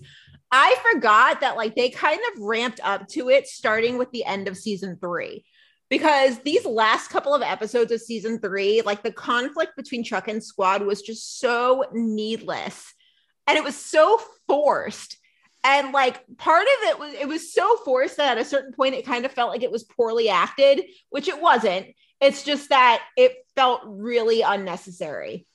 [0.51, 4.47] I forgot that like they kind of ramped up to it starting with the end
[4.47, 5.45] of season three.
[5.89, 10.41] Because these last couple of episodes of season three, like the conflict between Chuck and
[10.41, 12.93] Squad was just so needless
[13.47, 15.17] and it was so forced.
[15.63, 18.95] And like part of it was it was so forced that at a certain point
[18.95, 21.87] it kind of felt like it was poorly acted, which it wasn't.
[22.19, 25.45] It's just that it felt really unnecessary.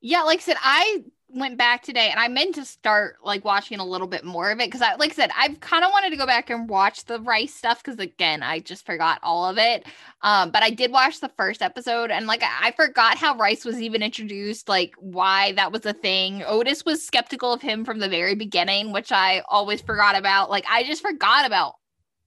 [0.00, 3.80] Yeah, like I said, I went back today and I meant to start like watching
[3.80, 6.10] a little bit more of it because I like I said, I've kind of wanted
[6.10, 9.58] to go back and watch the rice stuff because again, I just forgot all of
[9.58, 9.86] it.
[10.22, 13.64] Um, but I did watch the first episode and like I I forgot how rice
[13.64, 16.42] was even introduced, like why that was a thing.
[16.46, 20.50] Otis was skeptical of him from the very beginning, which I always forgot about.
[20.50, 21.74] Like I just forgot about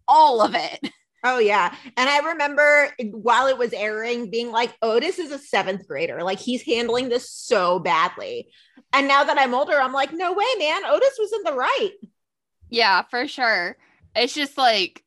[0.08, 0.80] all of it.
[1.24, 1.76] Oh yeah.
[1.98, 6.24] And I remember while it was airing being like, Otis is a seventh grader.
[6.24, 8.48] Like he's handling this so badly.
[8.94, 10.86] And now that I'm older, I'm like, no way, man.
[10.86, 11.94] Otis was in the right.
[12.70, 13.78] Yeah, for sure.
[14.16, 15.04] It's just like,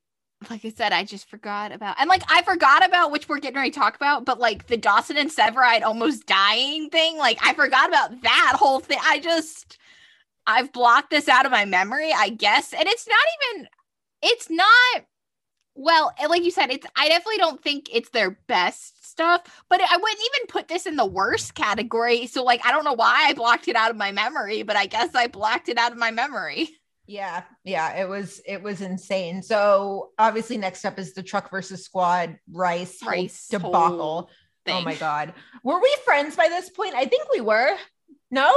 [0.51, 3.57] like I said, I just forgot about, and like I forgot about which we're getting
[3.57, 7.55] ready to talk about, but like the Dawson and Severide almost dying thing, like I
[7.55, 8.99] forgot about that whole thing.
[9.03, 9.79] I just,
[10.47, 13.17] I've blocked this out of my memory, I guess, and it's not
[13.55, 13.69] even,
[14.23, 15.05] it's not.
[15.75, 16.87] Well, like you said, it's.
[16.97, 20.97] I definitely don't think it's their best stuff, but I wouldn't even put this in
[20.97, 22.27] the worst category.
[22.27, 24.87] So, like, I don't know why I blocked it out of my memory, but I
[24.87, 26.69] guess I blocked it out of my memory.
[27.07, 29.43] Yeah, yeah, it was it was insane.
[29.43, 33.81] So obviously next up is the truck versus squad rice, Rice debacle.
[33.81, 34.31] whole
[34.67, 35.35] Oh my god.
[35.63, 36.95] Were we friends by this point?
[36.95, 37.77] I think we were.
[38.31, 38.51] No?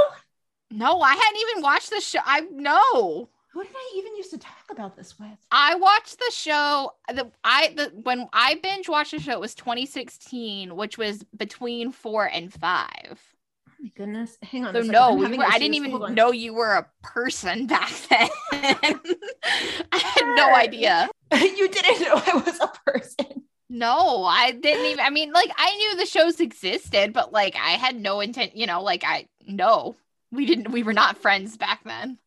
[0.70, 2.20] No, I hadn't even watched the show.
[2.24, 3.28] I no.
[3.52, 5.28] Who did I even used to talk about this with?
[5.50, 6.92] I watched the show.
[7.08, 11.90] The I the when I binge watched the show, it was 2016, which was between
[11.90, 13.18] four and five.
[13.66, 14.36] Oh my goodness.
[14.42, 14.74] Hang on.
[14.74, 18.28] So no, we were, I didn't even know you were a person back then.
[18.52, 21.08] I had no idea.
[21.32, 23.44] you didn't know I was a person.
[23.70, 25.00] No, I didn't even.
[25.00, 28.56] I mean, like I knew the shows existed, but like I had no intent.
[28.56, 29.96] You know, like I no,
[30.30, 30.70] we didn't.
[30.70, 32.18] We were not friends back then.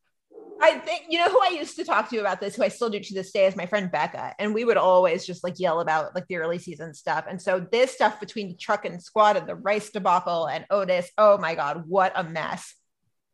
[0.62, 2.90] I think you know who I used to talk to about this, who I still
[2.90, 5.80] do to this day, is my friend Becca, and we would always just like yell
[5.80, 7.26] about like the early season stuff.
[7.30, 11.38] And so this stuff between Truck and Squad and the Rice debacle and Otis, oh
[11.38, 12.76] my god, what a mess!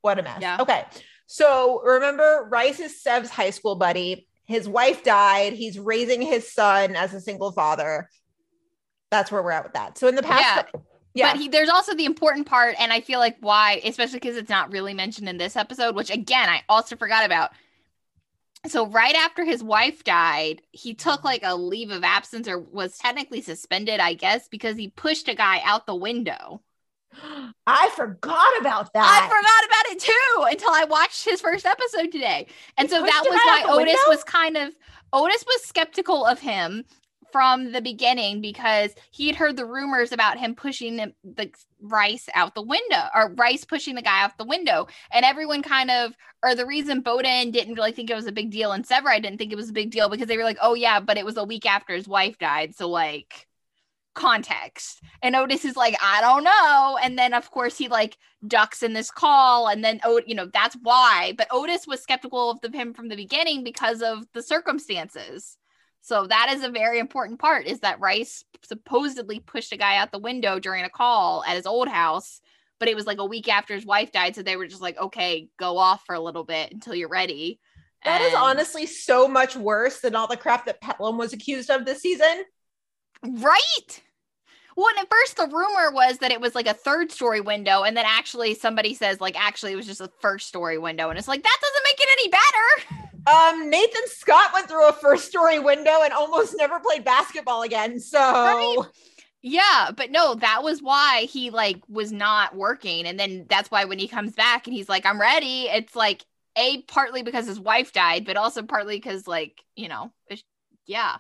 [0.01, 0.39] What a mess.
[0.41, 0.57] Yeah.
[0.59, 0.85] Okay,
[1.25, 4.27] so remember, Rice is Sev's high school buddy.
[4.45, 5.53] His wife died.
[5.53, 8.09] He's raising his son as a single father.
[9.11, 9.97] That's where we're at with that.
[9.97, 10.81] So in the past, Yeah.
[11.17, 14.37] Yeah, But he, there's also the important part, and I feel like why, especially because
[14.37, 17.51] it's not really mentioned in this episode, which again I also forgot about.
[18.65, 22.97] So right after his wife died, he took like a leave of absence, or was
[22.97, 26.61] technically suspended, I guess, because he pushed a guy out the window.
[27.67, 29.05] I forgot about that.
[29.05, 32.47] I forgot about it too until I watched his first episode today.
[32.77, 33.99] And He so that was why Otis window?
[34.07, 34.75] was kind of
[35.13, 36.83] Otis was skeptical of him
[37.31, 42.27] from the beginning because he had heard the rumors about him pushing the, the Rice
[42.33, 44.87] out the window or Rice pushing the guy out the window.
[45.11, 46.13] And everyone kind of
[46.43, 49.37] or the reason Bowden didn't really think it was a big deal and Severide didn't
[49.37, 51.37] think it was a big deal because they were like, "Oh yeah, but it was
[51.37, 53.47] a week after his wife died." So like
[54.17, 55.01] context.
[55.21, 56.97] And Otis is like, I don't know.
[57.01, 60.49] And then of course he like ducks in this call, and then oh, you know
[60.51, 61.33] that's why.
[61.37, 65.57] But Otis was skeptical of the, him from the beginning because of the circumstances.
[66.07, 67.65] So that is a very important part.
[67.67, 71.65] Is that Rice supposedly pushed a guy out the window during a call at his
[71.65, 72.39] old house,
[72.79, 74.97] but it was like a week after his wife died, so they were just like,
[74.97, 77.59] okay, go off for a little bit until you're ready.
[78.05, 81.69] That is And- honestly so much worse than all the crap that Petlum was accused
[81.69, 82.45] of this season.
[83.21, 84.01] Right.
[84.77, 87.83] Well, and at first the rumor was that it was like a third story window,
[87.83, 91.19] and then actually somebody says like actually it was just a first story window, and
[91.19, 93.11] it's like that doesn't make it any better.
[93.27, 97.99] Um, Nathan Scott went through a first story window and almost never played basketball again.
[97.99, 98.77] So Right.
[99.41, 103.85] Yeah, but no, that was why he like was not working, and then that's why
[103.85, 106.25] when he comes back and he's like I'm ready, it's like
[106.57, 110.11] a partly because his wife died, but also partly because like you know,
[110.85, 111.17] yeah,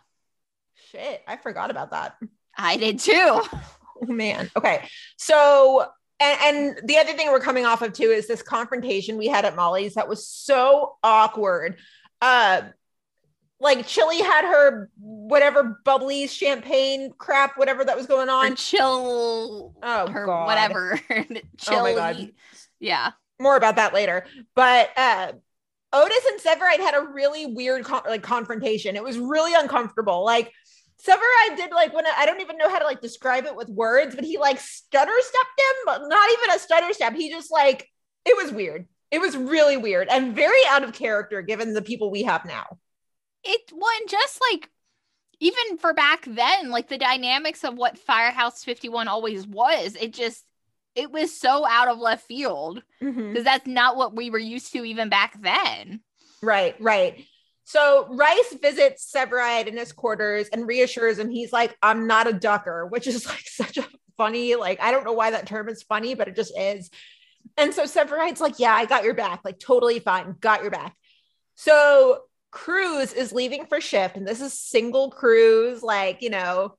[0.91, 2.17] shit, I forgot about that.
[2.57, 3.41] I did too.
[3.99, 4.51] Oh man.
[4.55, 4.87] Okay.
[5.17, 5.87] So
[6.19, 9.45] and, and the other thing we're coming off of too is this confrontation we had
[9.45, 11.77] at Molly's that was so awkward.
[12.21, 12.61] Uh
[13.59, 18.55] like Chili had her whatever bubbly champagne crap, whatever that was going on.
[18.55, 20.45] chill, Oh or god.
[20.45, 20.99] whatever.
[21.57, 21.79] chill.
[21.79, 22.31] Oh my God.
[22.79, 23.11] Yeah.
[23.39, 24.25] More about that later.
[24.55, 25.31] But uh
[25.93, 28.95] Otis and Severide had a really weird con- like confrontation.
[28.95, 30.23] It was really uncomfortable.
[30.23, 30.51] Like
[31.03, 33.69] Severide did like when I, I don't even know how to like describe it with
[33.69, 37.13] words, but he like stutter stepped him, but not even a stutter step.
[37.13, 37.87] He just like
[38.25, 38.87] it was weird.
[39.11, 42.77] It was really weird and very out of character given the people we have now.
[43.43, 44.69] it one just like
[45.39, 50.43] even for back then like the dynamics of what firehouse 51 always was it just
[50.95, 53.29] it was so out of left field mm-hmm.
[53.29, 56.01] because that's not what we were used to even back then
[56.41, 57.25] Right, right.
[57.63, 62.33] So Rice visits Severide in his quarters and reassures him he's like, I'm not a
[62.33, 65.83] ducker, which is like such a funny, like, I don't know why that term is
[65.83, 66.89] funny, but it just is.
[67.57, 70.95] And so Severide's like, Yeah, I got your back, like, totally fine, got your back.
[71.55, 72.21] So
[72.51, 76.75] Cruz is leaving for shift, and this is single Cruz, like, you know,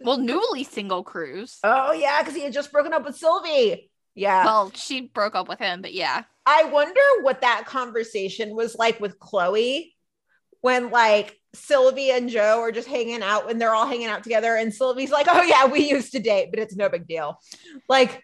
[0.00, 3.90] well newly single Cruz oh, yeah, because he had just broken up with Sylvie.
[4.14, 4.44] Yeah.
[4.44, 8.98] well she broke up with him but yeah I wonder what that conversation was like
[8.98, 9.94] with Chloe
[10.60, 14.56] when like Sylvie and Joe are just hanging out when they're all hanging out together
[14.56, 17.40] and Sylvie's like, "Oh yeah, we used to date, but it's no big deal."
[17.88, 18.22] Like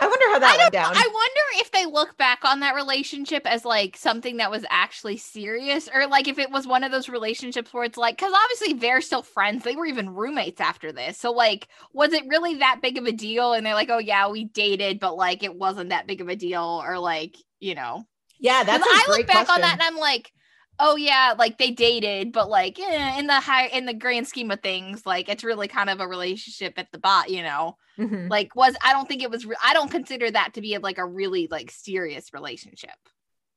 [0.00, 0.92] I wonder how that I went down.
[0.92, 5.16] I wonder if they look back on that relationship as like something that was actually
[5.18, 8.74] serious or like if it was one of those relationships where it's like cuz obviously
[8.74, 9.62] they're still friends.
[9.62, 11.16] They were even roommates after this.
[11.16, 14.28] So like was it really that big of a deal and they're like, "Oh yeah,
[14.28, 18.04] we dated, but like it wasn't that big of a deal" or like, you know.
[18.40, 20.32] Yeah, that's a I look back on that and I'm like,
[20.78, 24.50] "Oh yeah, like they dated, but like eh, in the high in the grand scheme
[24.50, 28.28] of things, like it's really kind of a relationship at the bot, you know." Mhm.
[28.28, 30.98] like was i don't think it was re- i don't consider that to be like
[30.98, 32.90] a really like serious relationship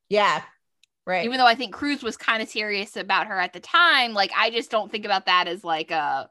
[0.09, 0.43] Yeah.
[1.07, 1.25] Right.
[1.25, 4.29] even though i think cruz was kind of serious about her at the time like
[4.37, 6.29] i just don't think about that as like a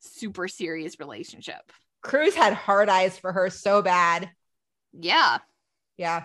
[0.00, 4.30] super serious relationship Cruz had hard eyes for her so bad.
[4.98, 5.36] yeah
[5.98, 6.22] Yeah.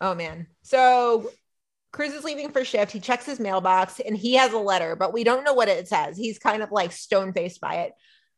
[0.00, 0.46] Oh man.
[0.62, 1.30] So
[1.92, 2.92] Cruz is leaving for shift.
[2.92, 5.88] He checks his mailbox and he has a letter, but we don't know what it
[5.88, 6.16] says.
[6.16, 7.92] He's kind of like stone faced by it.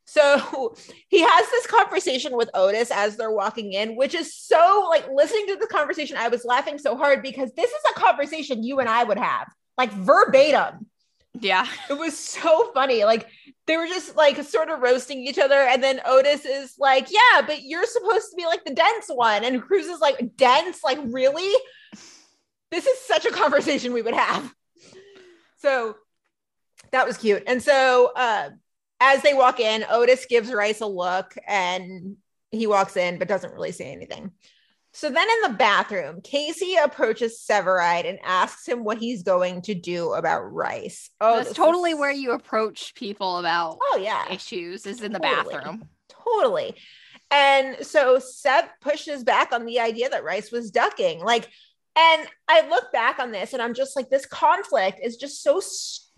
[0.06, 0.74] So
[1.08, 5.48] he has this conversation with Otis as they're walking in, which is so like listening
[5.48, 6.16] to the conversation.
[6.16, 9.48] I was laughing so hard because this is a conversation you and I would have,
[9.76, 10.86] like verbatim
[11.38, 13.04] yeah it was so funny.
[13.04, 13.28] Like
[13.66, 15.54] they were just like sort of roasting each other.
[15.54, 19.44] And then Otis is like, Yeah, but you're supposed to be like the dense one.
[19.44, 20.82] And Cruz is like, Dense?
[20.82, 21.54] Like, really?
[22.72, 24.52] This is such a conversation we would have.
[25.58, 25.96] So
[26.90, 27.44] that was cute.
[27.46, 28.50] And so uh
[28.98, 32.16] as they walk in, Otis gives Rice a look and
[32.50, 34.32] he walks in, but doesn't really say anything.
[34.92, 39.74] So then in the bathroom, Casey approaches Severide and asks him what he's going to
[39.74, 41.10] do about Rice.
[41.20, 45.20] Oh, that's totally is- where you approach people about Oh yeah, issues is in the
[45.20, 45.54] Totally.
[45.54, 45.88] bathroom
[46.24, 46.74] totally.
[47.30, 51.20] And so Seb pushes back on the idea that Rice was ducking.
[51.20, 51.48] Like,
[51.96, 55.60] and I look back on this and I'm just like, this conflict is just so
[55.60, 56.09] stupid.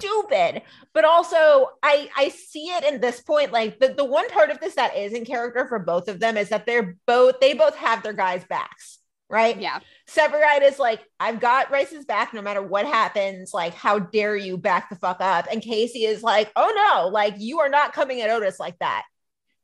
[0.95, 3.53] But also, I I see it in this point.
[3.53, 6.37] Like the, the one part of this that is in character for both of them
[6.37, 8.99] is that they're both they both have their guys' backs,
[9.31, 9.59] right?
[9.61, 13.55] yeah Severide is like, I've got Rice's back no matter what happens.
[13.55, 15.47] Like, how dare you back the fuck up?
[15.51, 19.05] And Casey is like, oh no, like you are not coming at Otis like that.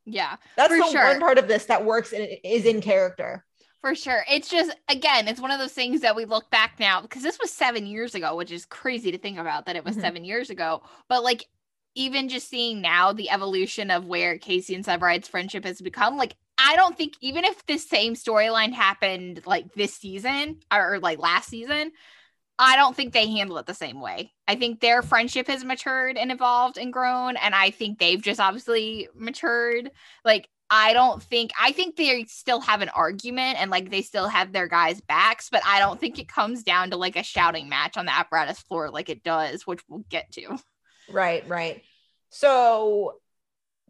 [0.07, 1.05] yeah That's the sure.
[1.05, 3.45] one part of this that works and is in character.
[3.81, 4.25] For sure.
[4.29, 7.39] It's just, again, it's one of those things that we look back now because this
[7.41, 10.01] was seven years ago, which is crazy to think about that it was Mhm.
[10.01, 10.83] seven years ago.
[11.09, 11.47] But like,
[11.95, 16.35] even just seeing now the evolution of where Casey and Severide's friendship has become, like
[16.61, 21.49] I don't think even if this same storyline happened like this season or like last
[21.49, 21.93] season,
[22.59, 24.33] I don't think they handle it the same way.
[24.49, 27.37] I think their friendship has matured and evolved and grown.
[27.37, 29.93] And I think they've just obviously matured.
[30.25, 34.29] Like, I don't think, I think they still have an argument and like they still
[34.29, 37.69] have their guys' backs, but I don't think it comes down to like a shouting
[37.69, 40.59] match on the apparatus floor like it does, which we'll get to.
[41.11, 41.83] Right, right.
[42.31, 43.15] So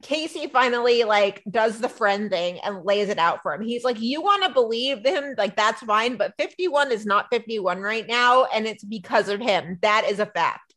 [0.03, 3.63] Casey finally like does the friend thing and lays it out for him.
[3.63, 5.35] He's like, You want to believe him?
[5.37, 8.45] Like, that's fine, but 51 is not 51 right now.
[8.45, 9.79] And it's because of him.
[9.83, 10.75] That is a fact.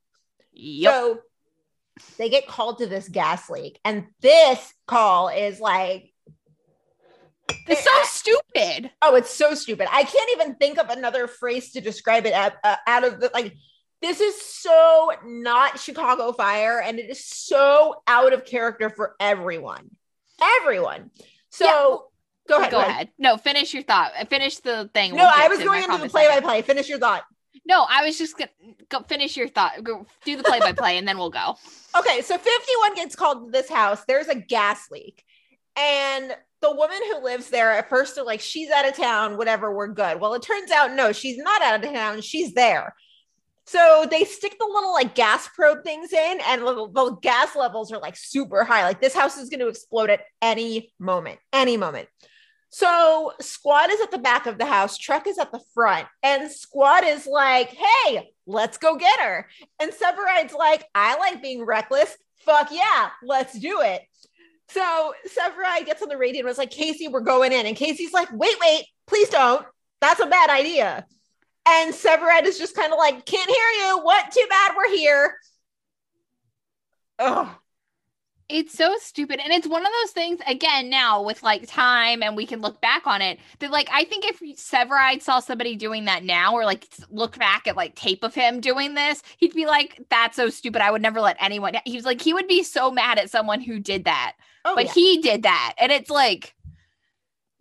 [0.54, 0.94] Yep.
[0.94, 1.20] So
[2.18, 3.80] they get called to this gas leak.
[3.84, 6.14] And this call is like,
[7.68, 8.92] it's so stupid.
[9.02, 9.88] oh, it's so stupid.
[9.92, 13.30] I can't even think of another phrase to describe it at, uh, out of the
[13.34, 13.54] like,
[14.02, 19.92] this is so not Chicago Fire and it is so out of character for everyone.
[20.62, 21.12] Everyone.
[21.50, 21.98] So Yeah.
[22.48, 22.72] go ahead.
[22.72, 23.10] Go ahead.
[23.20, 24.12] No, finish your thought.
[24.30, 25.12] Finish the thing.
[25.12, 26.62] No, We'll I was going into the play by play.
[26.64, 27.24] Finish your thought.
[27.66, 28.50] No, I was just gonna
[28.90, 29.84] go finish your thought.
[29.84, 31.56] Go do the play by play, and then we'll go.
[31.94, 34.06] Okay, so 51 gets called to this house.
[34.08, 35.26] There's a gas leak.
[35.76, 39.76] And the woman who lives there at first are like, she's out of town, whatever,
[39.76, 40.22] we're good.
[40.22, 42.96] Well, it turns out, no, she's not out of town, she's there.
[43.66, 47.92] So they stick the little like gas probe things in, and the, the gas levels
[47.92, 48.84] are like super high.
[48.84, 52.08] Like this house is going to explode at any moment, any moment.
[52.72, 56.50] So Squad is at the back of the house, Truck is at the front, and
[56.50, 59.48] Squad is like, hey, let's go get her.
[59.80, 62.18] And Severide's like, I like being reckless.
[62.46, 64.02] Fuck yeah, let's do it.
[64.70, 67.66] So Severide gets on the radio and was like, Casey, we're going in.
[67.66, 69.66] And Casey's like, wait, wait, please don't.
[70.00, 71.06] That's a bad idea.
[71.68, 74.00] And Severide is just kind of like, can't hear you.
[74.02, 74.32] What?
[74.32, 75.36] Too bad we're here.
[77.20, 77.54] Oh,
[78.52, 79.40] It's so stupid.
[79.44, 82.82] And it's one of those things, again, now with like time and we can look
[82.82, 86.66] back on it, that like I think if Severide saw somebody doing that now or
[86.66, 90.50] like look back at like tape of him doing this, he'd be like, that's so
[90.50, 90.82] stupid.
[90.82, 91.76] I would never let anyone.
[91.86, 94.36] He was like, he would be so mad at someone who did that.
[94.66, 94.94] oh but yeah.
[94.94, 95.74] he did that.
[95.78, 96.56] And it's like,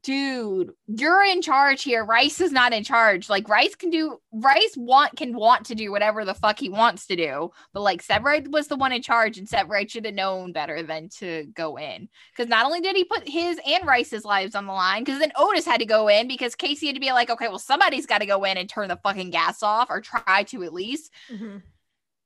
[0.03, 2.05] dude, you're in charge here.
[2.05, 3.29] Rice is not in charge.
[3.29, 7.07] Like Rice can do Rice want can want to do whatever the fuck he wants
[7.09, 7.51] to do.
[7.73, 11.09] But like Severide was the one in charge, and Severide should have known better than
[11.19, 12.09] to go in.
[12.33, 15.33] Because not only did he put his and Rice's lives on the line, because then
[15.37, 18.19] Otis had to go in because Casey had to be like, okay, well, somebody's got
[18.19, 21.13] to go in and turn the fucking gas off or try to at least.
[21.31, 21.63] Mhm.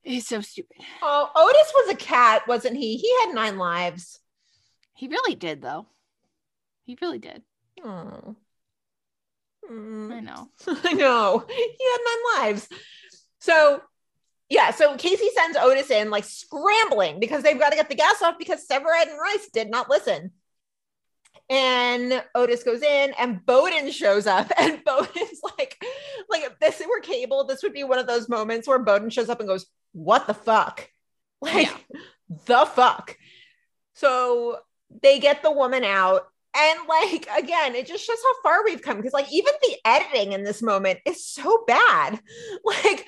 [0.03, 0.77] It's so stupid.
[1.01, 2.97] Oh, Otis was a cat, wasn't he?
[2.97, 4.19] He had nine lives.
[4.93, 5.87] He really did though.
[6.83, 7.41] He really did.
[7.83, 8.35] Oh.
[9.69, 10.11] Mm.
[10.11, 10.49] I know.
[10.67, 11.45] I know.
[11.47, 12.69] He had nine lives.
[13.39, 13.81] So,
[14.49, 18.21] yeah, so Casey sends Otis in like scrambling because they've got to get the gas
[18.21, 20.31] off because Severide and Rice did not listen.
[21.49, 25.83] And Otis goes in and Boden shows up and Boden's like,
[26.29, 29.29] like if this were cable, this would be one of those moments where Boden shows
[29.29, 30.89] up and goes, what the fuck?
[31.41, 31.69] Like
[32.47, 33.17] the fuck.
[33.93, 34.57] So
[35.01, 36.23] they get the woman out
[36.55, 40.31] and like again, it just shows how far we've come because like even the editing
[40.33, 42.19] in this moment is so bad.
[42.63, 43.05] Like,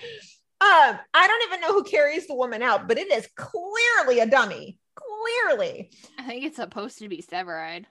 [0.59, 4.25] um, I don't even know who carries the woman out, but it is clearly a
[4.25, 4.79] dummy.
[4.95, 7.85] Clearly, I think it's supposed to be Severide.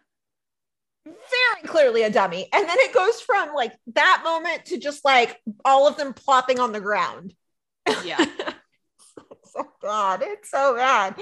[1.04, 2.48] very clearly a dummy.
[2.52, 6.58] And then it goes from like that moment to just like all of them plopping
[6.58, 7.34] on the ground.
[8.04, 8.24] Yeah.
[9.44, 10.22] so bad.
[10.22, 11.14] It's so bad.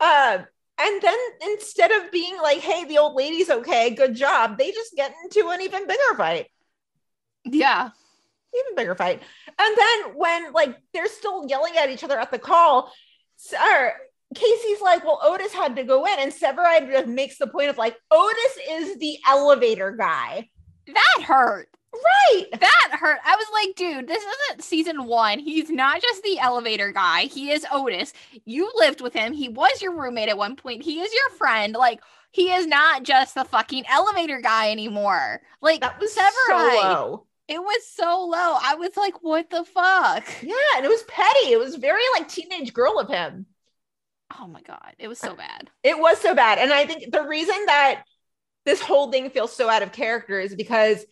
[0.00, 0.46] Um,
[0.78, 4.94] and then instead of being like, hey, the old lady's okay, good job, they just
[4.94, 6.46] get into an even bigger fight.
[7.44, 7.90] Yeah.
[8.54, 9.22] even bigger fight.
[9.58, 12.92] And then when like they're still yelling at each other at the call,
[13.38, 13.92] s- or
[14.34, 17.78] Casey's like, well, Otis had to go in, and Severide just makes the point of
[17.78, 20.48] like, Otis is the elevator guy.
[20.86, 21.68] That hurt.
[21.92, 22.46] Right.
[22.60, 23.18] That hurt.
[23.24, 25.38] I was like, dude, this isn't season one.
[25.38, 27.22] He's not just the elevator guy.
[27.22, 28.12] He is Otis.
[28.44, 29.32] You lived with him.
[29.32, 30.82] He was your roommate at one point.
[30.82, 31.74] He is your friend.
[31.74, 35.40] Like, he is not just the fucking elevator guy anymore.
[35.62, 37.26] Like, That was so low.
[37.48, 38.58] It was so low.
[38.62, 40.26] I was like, what the fuck?
[40.42, 41.50] Yeah, and it was petty.
[41.50, 43.46] It was very like teenage girl of him.
[44.38, 44.94] Oh my God.
[44.98, 45.70] It was so uh, bad.
[45.82, 46.58] It was so bad.
[46.58, 48.04] And I think the reason that
[48.66, 51.06] this whole thing feels so out of character is because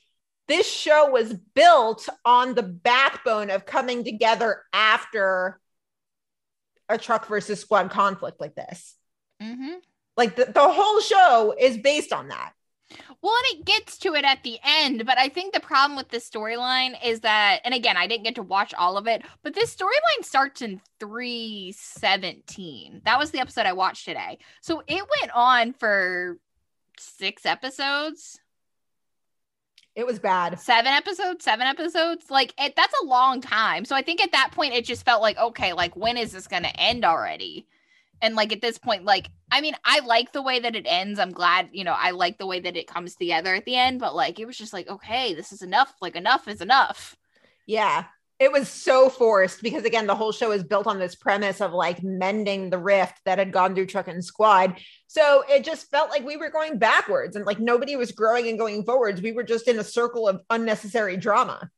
[0.49, 5.61] this show was built on the backbone of coming together after
[6.88, 8.94] a truck versus squad conflict like this.
[9.40, 9.74] hmm
[10.16, 12.53] Like the, the whole show is based on that.
[13.20, 16.09] Well, and it gets to it at the end, but I think the problem with
[16.09, 19.55] this storyline is that, and again, I didn't get to watch all of it, but
[19.55, 23.03] this storyline starts in 317.
[23.05, 24.38] That was the episode I watched today.
[24.61, 26.38] So it went on for
[26.99, 28.38] six episodes,
[29.97, 30.61] It was bad.
[30.61, 32.30] seven episodes, seven episodes.
[32.30, 33.86] Like, it, that's a long time.
[33.86, 36.47] So I think at that point, it just felt like, okay, like, when is this
[36.47, 37.66] going to end already?
[38.22, 41.18] And like at this point, like, I mean, I like the way that it ends.
[41.18, 44.01] I'm glad, you know, I like the way that it comes together at the end,
[44.01, 45.94] but like, it was just like, okay, this is enough.
[46.01, 47.16] Like, enough is enough.
[47.66, 48.05] Yeah.
[48.39, 51.72] It was so forced because again, the whole show is built on this premise of
[51.72, 54.78] like mending the rift that had gone through Truck and Squad.
[55.07, 58.59] So it just felt like we were going backwards and like nobody was growing and
[58.59, 59.22] going forwards.
[59.22, 61.70] We were just in a circle of unnecessary drama.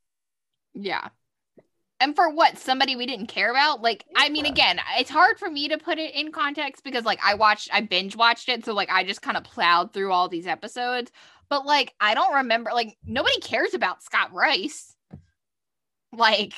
[0.74, 1.08] Yeah.
[2.00, 2.58] And for what?
[2.58, 3.82] Somebody we didn't care about?
[3.82, 7.18] Like, I mean, again, it's hard for me to put it in context because, like,
[7.24, 8.64] I watched, I binge watched it.
[8.64, 11.10] So, like, I just kind of plowed through all these episodes.
[11.48, 14.94] But, like, I don't remember, like, nobody cares about Scott Rice.
[16.12, 16.54] Like,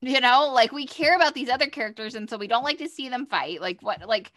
[0.00, 2.14] you know, like, we care about these other characters.
[2.14, 3.60] And so we don't like to see them fight.
[3.60, 4.32] Like, what, like,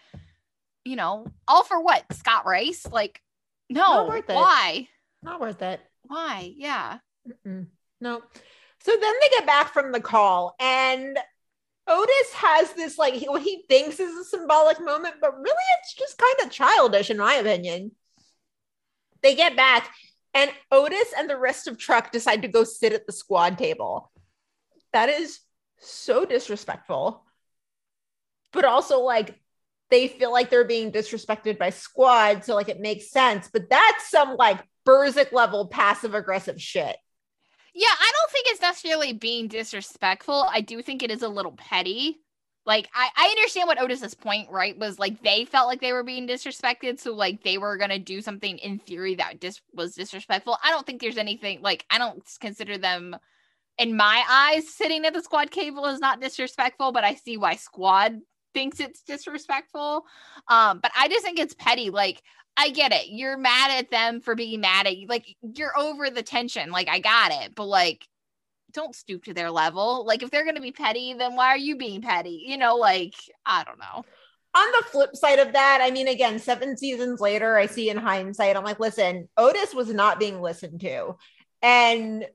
[0.85, 2.03] you know, all for what?
[2.13, 2.85] Scott Rice?
[2.91, 3.21] Like,
[3.69, 3.81] no.
[3.81, 4.35] Not worth it.
[4.35, 4.87] Why?
[5.21, 5.79] Not worth it.
[6.03, 6.53] Why?
[6.55, 6.99] Yeah.
[7.27, 7.67] Mm-mm.
[8.01, 8.21] No.
[8.81, 11.17] So then they get back from the call, and
[11.87, 15.93] Otis has this like he, what he thinks is a symbolic moment, but really it's
[15.93, 17.91] just kind of childish, in my opinion.
[19.21, 19.89] They get back,
[20.33, 24.11] and Otis and the rest of Truck decide to go sit at the squad table.
[24.93, 25.39] That is
[25.79, 27.25] so disrespectful,
[28.51, 29.39] but also like
[29.89, 33.49] they feel like they're being disrespected by squad, so like it makes sense.
[33.51, 36.95] But that's some like Berserk level passive aggressive shit.
[37.73, 40.45] Yeah, I don't think it's necessarily being disrespectful.
[40.49, 42.19] I do think it is a little petty.
[42.65, 44.77] Like I, I understand what Otis's point, right?
[44.77, 48.21] Was like they felt like they were being disrespected, so like they were gonna do
[48.21, 50.57] something in theory that dis- was disrespectful.
[50.63, 53.17] I don't think there's anything like I don't consider them,
[53.77, 57.55] in my eyes, sitting at the squad cable is not disrespectful, but I see why
[57.55, 58.19] squad
[58.53, 60.05] thinks it's disrespectful.
[60.47, 61.89] Um, but I just think it's petty.
[61.89, 62.21] Like
[62.55, 63.07] I get it.
[63.09, 65.07] You're mad at them for being mad at you.
[65.07, 66.71] Like you're over the tension.
[66.71, 67.55] Like I got it.
[67.55, 68.07] But like
[68.73, 70.05] don't stoop to their level.
[70.05, 72.43] Like if they're going to be petty, then why are you being petty?
[72.45, 73.15] You know, like
[73.45, 74.03] I don't know.
[74.55, 77.97] on the flip side of that, I mean, again, seven seasons later, I see in
[77.97, 81.15] hindsight, I'm like, listen, Otis was not being listened to.
[81.61, 82.25] And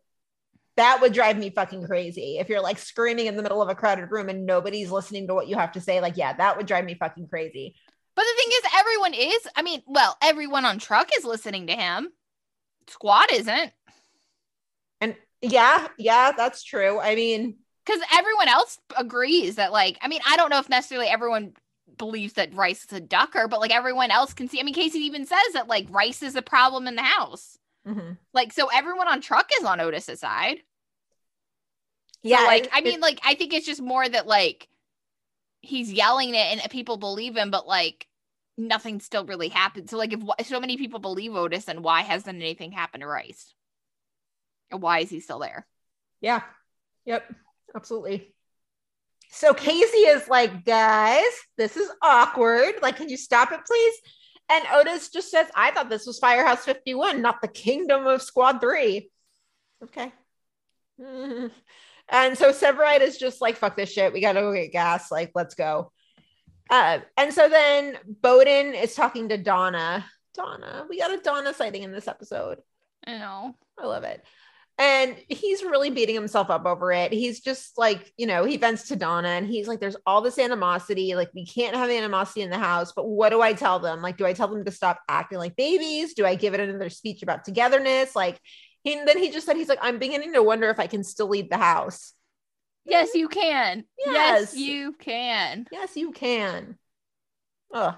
[0.78, 2.38] that would drive me fucking crazy.
[2.38, 5.34] If you're like screaming in the middle of a crowded room and nobody's listening to
[5.34, 7.74] what you have to say, like, yeah, that would drive me fucking crazy.
[8.14, 11.74] But the thing is everyone is, I mean, well, everyone on truck is listening to
[11.74, 12.10] him.
[12.86, 13.72] Squad isn't.
[15.00, 17.00] And yeah, yeah, that's true.
[17.00, 21.08] I mean, Cuz everyone else agrees that like I mean, I don't know if necessarily
[21.08, 21.54] everyone
[21.96, 24.60] believes that Rice is a ducker, but like everyone else can see.
[24.60, 27.57] I mean, Casey even says that like Rice is a problem in the house.
[27.86, 28.16] Mhm.
[28.32, 30.58] Like so everyone on truck is on Otis's side.
[32.22, 34.68] yeah, So, like it- I it- mean, like I think it's just more that like
[35.60, 38.06] he's yelling it and people believe him, but like
[38.56, 39.88] nothing still really happened.
[39.90, 43.54] So like if so many people believe Otis, then why hasn't anything happened to Rice?
[44.70, 45.66] And why is he still there?
[46.20, 46.42] Yeah.
[47.06, 47.32] Yep.
[47.74, 48.34] Absolutely.
[49.30, 51.22] So Casey is like, guys,
[51.56, 52.74] this is awkward.
[52.82, 53.94] Like, can you stop it, please?
[54.50, 58.60] And Otis just says, I thought this was Firehouse 51, not the kingdom of Squad
[58.60, 59.10] 3.
[59.84, 60.12] Okay.
[62.10, 64.12] And so Severide is just like, fuck this shit.
[64.12, 65.10] We gotta go get gas.
[65.10, 65.92] Like, let's go.
[66.70, 70.06] Uh, and so then Boden is talking to Donna.
[70.34, 72.58] Donna, we got a Donna sighting in this episode.
[73.06, 73.54] I know.
[73.78, 74.24] I love it.
[74.80, 77.12] And he's really beating himself up over it.
[77.12, 80.38] He's just like, you know, he vents to Donna and he's like, there's all this
[80.38, 81.16] animosity.
[81.16, 84.02] Like, we can't have animosity in the house, but what do I tell them?
[84.02, 86.14] Like, do I tell them to stop acting like babies?
[86.14, 88.14] Do I give it another speech about togetherness?
[88.14, 88.38] Like,
[88.84, 91.02] he, and then he just said, he's like, I'm beginning to wonder if I can
[91.02, 92.12] still lead the house.
[92.84, 93.84] Yes, you can.
[93.98, 94.54] Yes.
[94.54, 95.66] Yes, you can.
[95.72, 96.78] Yes, you can.
[97.74, 97.96] Ugh.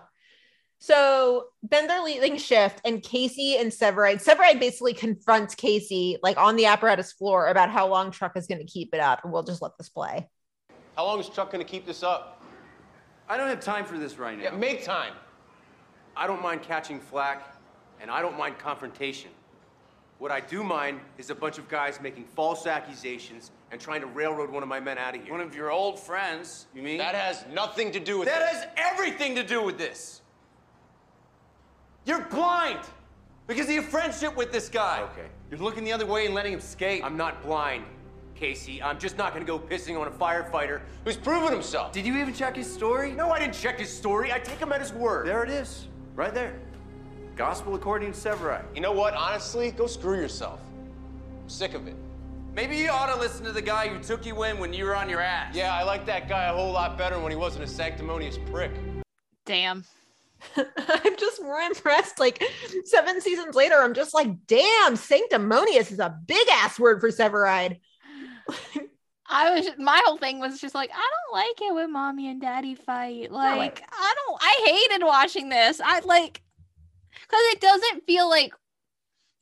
[0.82, 4.24] So then they're leaving shift, and Casey and Severide.
[4.24, 8.60] Severide basically confronts Casey like on the apparatus floor about how long Truck is going
[8.60, 10.28] to keep it up, and we'll just let this play.
[10.96, 12.42] How long is Chuck gonna keep this up?
[13.28, 14.44] I don't have time for this right now.
[14.44, 15.12] Yeah, make time.
[16.16, 17.56] I don't mind catching flack,
[18.00, 19.30] and I don't mind confrontation.
[20.18, 24.06] What I do mind is a bunch of guys making false accusations and trying to
[24.08, 25.32] railroad one of my men out of here.
[25.32, 26.66] One of your old friends.
[26.74, 26.98] You mean?
[26.98, 28.64] That has nothing to do with That this.
[28.64, 30.20] has everything to do with this.
[32.10, 32.80] You're blind
[33.46, 35.06] because of your friendship with this guy.
[35.12, 35.28] Okay.
[35.48, 37.04] You're looking the other way and letting him skate.
[37.04, 37.84] I'm not blind,
[38.34, 38.82] Casey.
[38.82, 40.80] I'm just not gonna go pissing on a firefighter.
[41.04, 41.92] Who's proven himself?
[41.92, 43.12] Did you even check his story?
[43.12, 44.32] No, I didn't check his story.
[44.32, 45.24] I take him at his word.
[45.24, 45.86] There it is,
[46.16, 46.58] right there.
[47.36, 48.64] Gospel according to Severide.
[48.74, 49.14] You know what?
[49.14, 50.58] Honestly, go screw yourself.
[51.40, 51.94] I'm sick of it.
[52.56, 54.96] Maybe you ought to listen to the guy who took you in when you were
[54.96, 55.54] on your ass.
[55.54, 58.72] Yeah, I like that guy a whole lot better when he wasn't a sanctimonious prick.
[59.46, 59.84] Damn.
[60.56, 62.18] I'm just more impressed.
[62.18, 62.42] Like
[62.84, 67.80] seven seasons later, I'm just like, damn, sanctimonious is a big ass word for Severide.
[69.30, 72.40] I was my whole thing was just like I don't like it when mommy and
[72.40, 73.30] daddy fight.
[73.30, 75.80] Like I don't I hated watching this.
[75.80, 76.42] I like
[77.28, 78.52] cuz it doesn't feel like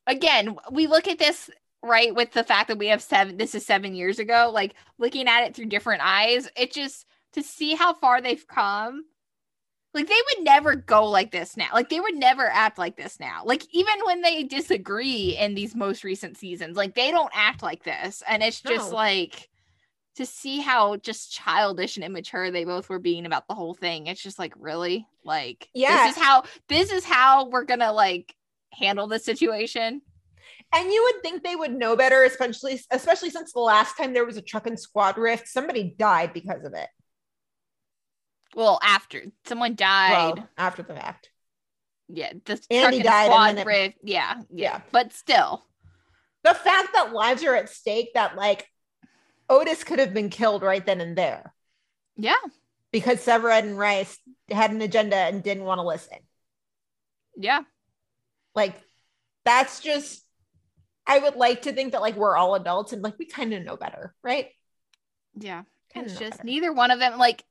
[0.06, 1.50] again, we look at this
[1.82, 5.26] right with the fact that we have seven this is 7 years ago, like looking
[5.26, 9.04] at it through different eyes, it just to see how far they've come.
[9.94, 11.68] Like they would never go like this now.
[11.72, 13.42] Like they would never act like this now.
[13.44, 17.84] Like even when they disagree in these most recent seasons, like they don't act like
[17.84, 18.22] this.
[18.28, 18.96] And it's just No.
[18.96, 19.48] like
[20.16, 24.08] to see how just childish and immature they both were being about the whole thing.
[24.08, 26.06] It's just like really like Yeah.
[26.06, 28.34] this is how this is how we're gonna like
[28.72, 30.02] handle this situation.
[30.74, 34.26] And you would think they would know better, especially especially since the last time there
[34.26, 36.88] was a truck and squad rift, somebody died because of it.
[38.54, 40.36] Well, after someone died.
[40.36, 41.30] Well, after the fact.
[42.08, 44.80] yeah, the truck Andy and died and squad then it- Yeah, yeah, Yeah.
[44.90, 45.64] But still.
[46.44, 48.70] The fact that lives are at stake, that like
[49.50, 51.52] Otis could have been killed right then and there
[52.16, 52.36] Yeah.
[52.92, 54.18] because Severide and Rice
[54.50, 56.18] had an agenda and didn't want to listen.
[57.36, 57.62] Yeah.
[58.54, 58.80] Like
[59.44, 60.24] that's just
[61.06, 63.62] I would like to think that like we're all adults and like we kind of
[63.64, 64.48] know better, right?
[65.34, 65.62] Yeah.
[65.94, 66.44] It's just better.
[66.44, 67.44] neither one of them like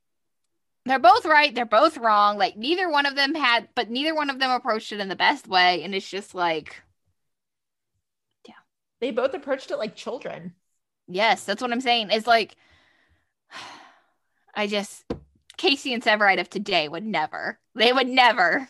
[0.90, 2.38] they're both right, they're both wrong.
[2.38, 5.16] Like neither one of them had but neither one of them approached it in the
[5.16, 6.82] best way and it's just like
[8.48, 8.56] yeah
[9.00, 10.56] They both approached it like children.
[11.08, 12.10] yes, that's what I'm saying.
[12.12, 12.56] It's like
[14.56, 15.06] I just
[15.58, 17.60] Casey and Severide of today would never.
[17.76, 18.68] They would never.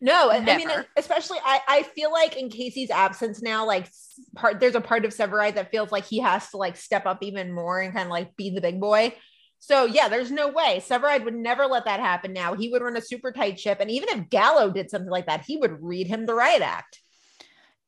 [0.00, 3.88] No, I I mean, especially I, I feel like in Casey's absence now, like
[4.34, 7.22] part there's a part of Severide that feels like he has to like step up
[7.22, 9.14] even more and kind of like be the big boy.
[9.58, 12.32] So yeah, there's no way Severide would never let that happen.
[12.32, 15.26] Now he would run a super tight ship, and even if Gallo did something like
[15.26, 17.00] that, he would read him the riot act.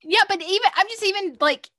[0.02, 1.70] Yeah, but even I'm just even like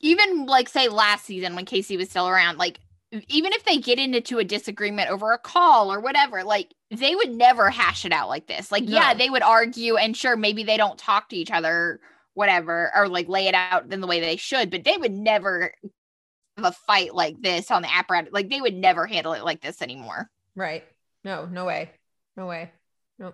[0.00, 2.80] even like say last season when Casey was still around, like
[3.28, 7.30] even if they get into a disagreement over a call or whatever, like they would
[7.30, 8.72] never hash it out like this.
[8.72, 12.00] Like, yeah, they would argue and sure, maybe they don't talk to each other,
[12.34, 15.72] whatever, or like lay it out in the way they should, but they would never
[16.64, 18.32] a fight like this on the apparatus.
[18.32, 20.30] Like they would never handle it like this anymore.
[20.54, 20.84] Right?
[21.24, 21.90] No, no way,
[22.36, 22.70] no way,
[23.18, 23.32] no.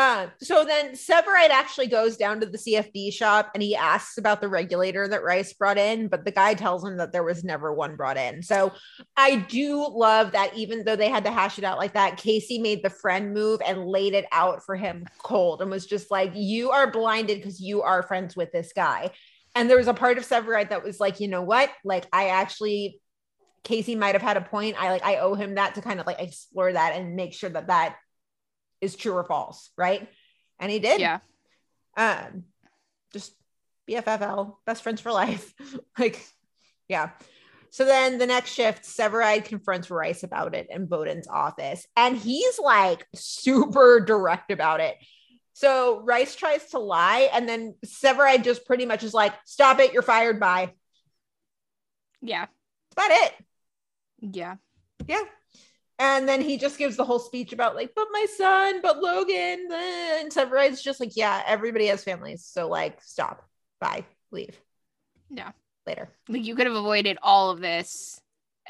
[0.00, 4.40] Uh, so then Severide actually goes down to the CFD shop and he asks about
[4.40, 7.70] the regulator that Rice brought in, but the guy tells him that there was never
[7.74, 8.42] one brought in.
[8.42, 8.72] So
[9.14, 12.58] I do love that even though they had to hash it out like that, Casey
[12.58, 16.32] made the friend move and laid it out for him cold and was just like,
[16.34, 19.10] You are blinded because you are friends with this guy.
[19.54, 21.70] And there was a part of Severide that was like, you know what?
[21.84, 23.00] Like, I actually
[23.62, 24.76] Casey might have had a point.
[24.80, 27.50] I like I owe him that to kind of like explore that and make sure
[27.50, 27.96] that that
[28.80, 30.08] is true or false, right?
[30.58, 31.00] And he did.
[31.00, 31.18] Yeah.
[31.96, 32.44] Um,
[33.12, 33.34] just
[33.88, 35.52] BFFL, best friends for life.
[35.98, 36.24] like,
[36.88, 37.10] yeah.
[37.70, 42.58] So then the next shift, Severide confronts Rice about it in Boden's office, and he's
[42.58, 44.96] like super direct about it.
[45.60, 49.92] So Rice tries to lie, and then Severide just pretty much is like, "Stop it!
[49.92, 50.72] You're fired." By
[52.22, 52.46] Yeah.
[52.96, 53.34] that's about it.
[54.20, 54.56] Yeah.
[55.06, 55.22] Yeah.
[55.98, 59.68] And then he just gives the whole speech about like, but my son, but Logan,
[59.70, 63.46] and Severide's just like, yeah, everybody has families, so like, stop,
[63.80, 64.58] bye, leave.
[65.28, 65.52] Yeah.
[65.86, 66.08] Later.
[66.26, 68.18] Like you could have avoided all of this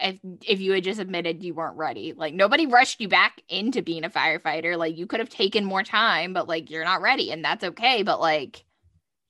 [0.03, 2.13] if if you had just admitted you weren't ready.
[2.17, 4.77] Like nobody rushed you back into being a firefighter.
[4.77, 8.03] Like you could have taken more time, but like you're not ready and that's okay,
[8.03, 8.65] but like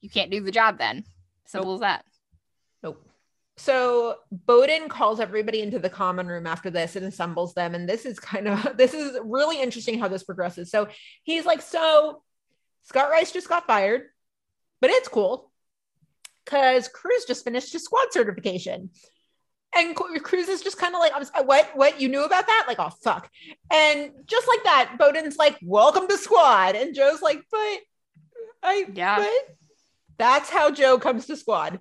[0.00, 1.04] you can't do the job then.
[1.46, 2.04] Simple as that.
[2.82, 3.04] Nope.
[3.56, 7.74] So Boden calls everybody into the common room after this and assembles them.
[7.74, 10.70] And this is kind of this is really interesting how this progresses.
[10.70, 10.88] So
[11.22, 12.22] he's like, so
[12.84, 14.02] Scott Rice just got fired,
[14.80, 15.50] but it's cool
[16.44, 18.90] because Cruz just finished his squad certification.
[19.74, 22.64] And Cruz is just kind of like, I was, what, what you knew about that?
[22.66, 23.30] Like, oh, fuck.
[23.70, 26.74] And just like that, Boden's like, welcome to squad.
[26.74, 27.78] And Joe's like, but
[28.62, 29.18] I, Yeah.
[29.18, 29.56] but
[30.18, 31.78] that's how Joe comes to squad.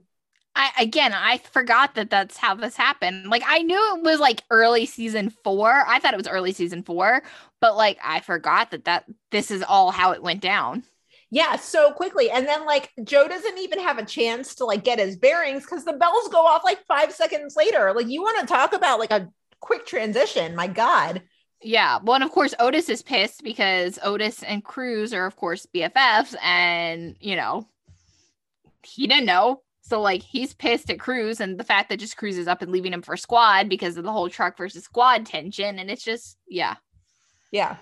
[0.56, 3.28] I again, I forgot that that's how this happened.
[3.28, 5.86] Like I knew it was like early season 4.
[5.88, 7.22] I thought it was early season 4,
[7.62, 10.84] but like I forgot that that this is all how it went down.
[11.32, 12.32] Yeah, so quickly.
[12.32, 15.86] And then like Joe doesn't even have a chance to like get his bearings because
[15.86, 17.94] the bells go off like five seconds later.
[17.96, 20.56] Like you want to talk about like a quick transition.
[20.56, 21.22] My God.
[21.62, 22.00] Yeah.
[22.04, 26.36] Well, and of course, Otis is pissed because Otis and Cruz are, of course, BFFs,
[26.42, 27.68] and you know,
[28.84, 29.62] he didn't know.
[29.82, 32.72] So, like, he's pissed at Cruz and the fact that just Cruz is up and
[32.72, 35.80] leaving him for squad because of the whole truck versus squad tension.
[35.80, 36.76] And it's just, yeah.
[37.52, 37.78] Yeah.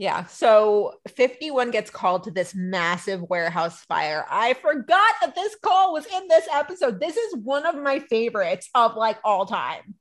[0.00, 0.24] Yeah.
[0.24, 4.24] So 51 gets called to this massive warehouse fire.
[4.30, 6.98] I forgot that this call was in this episode.
[6.98, 9.94] This is one of my favorites of like all time.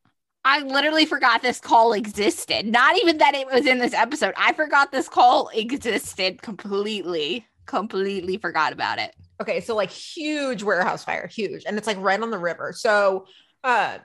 [0.45, 2.65] I literally forgot this call existed.
[2.65, 4.33] Not even that it was in this episode.
[4.37, 7.45] I forgot this call existed completely.
[7.65, 9.13] Completely forgot about it.
[9.41, 12.71] Okay, so like huge warehouse fire, huge, and it's like right on the river.
[12.73, 13.25] So,
[13.65, 13.97] uh,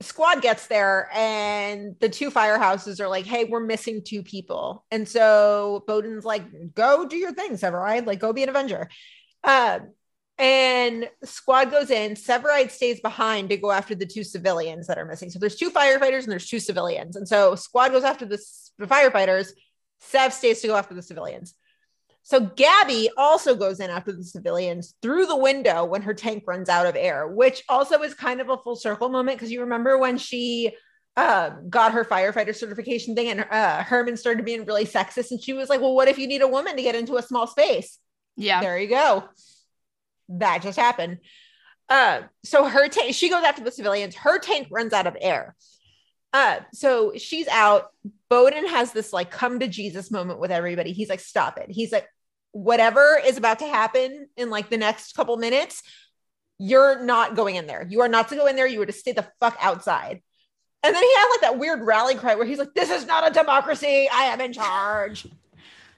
[0.00, 5.08] squad gets there, and the two firehouses are like, "Hey, we're missing two people," and
[5.08, 6.42] so Boden's like,
[6.74, 8.06] "Go do your thing, Severide.
[8.06, 8.88] Like, go be an Avenger."
[9.44, 9.80] Uh,
[10.38, 12.14] and squad goes in.
[12.14, 15.30] Severide stays behind to go after the two civilians that are missing.
[15.30, 18.38] So there's two firefighters and there's two civilians, and so squad goes after the,
[18.78, 19.50] the firefighters.
[20.00, 21.54] Sev stays to go after the civilians.
[22.30, 26.68] So Gabby also goes in after the civilians through the window when her tank runs
[26.68, 29.98] out of air, which also is kind of a full circle moment because you remember
[29.98, 30.70] when she
[31.16, 35.54] uh, got her firefighter certification thing and uh, Herrmann started being really sexist and she
[35.54, 37.98] was like, "Well, what if you need a woman to get into a small space?"
[38.36, 39.24] Yeah, there you go.
[40.28, 41.18] That just happened.
[41.88, 44.14] Uh, so her tank, she goes after the civilians.
[44.14, 45.56] Her tank runs out of air.
[46.32, 47.88] Uh, so she's out.
[48.28, 50.92] Boden has this like come to Jesus moment with everybody.
[50.92, 51.66] He's like, stop it.
[51.70, 52.06] He's like,
[52.52, 55.82] whatever is about to happen in like the next couple minutes,
[56.58, 57.86] you're not going in there.
[57.88, 58.66] You are not to go in there.
[58.66, 60.20] You are to stay the fuck outside.
[60.82, 63.28] And then he had like that weird rally cry where he's like, this is not
[63.28, 64.08] a democracy.
[64.12, 65.26] I am in charge.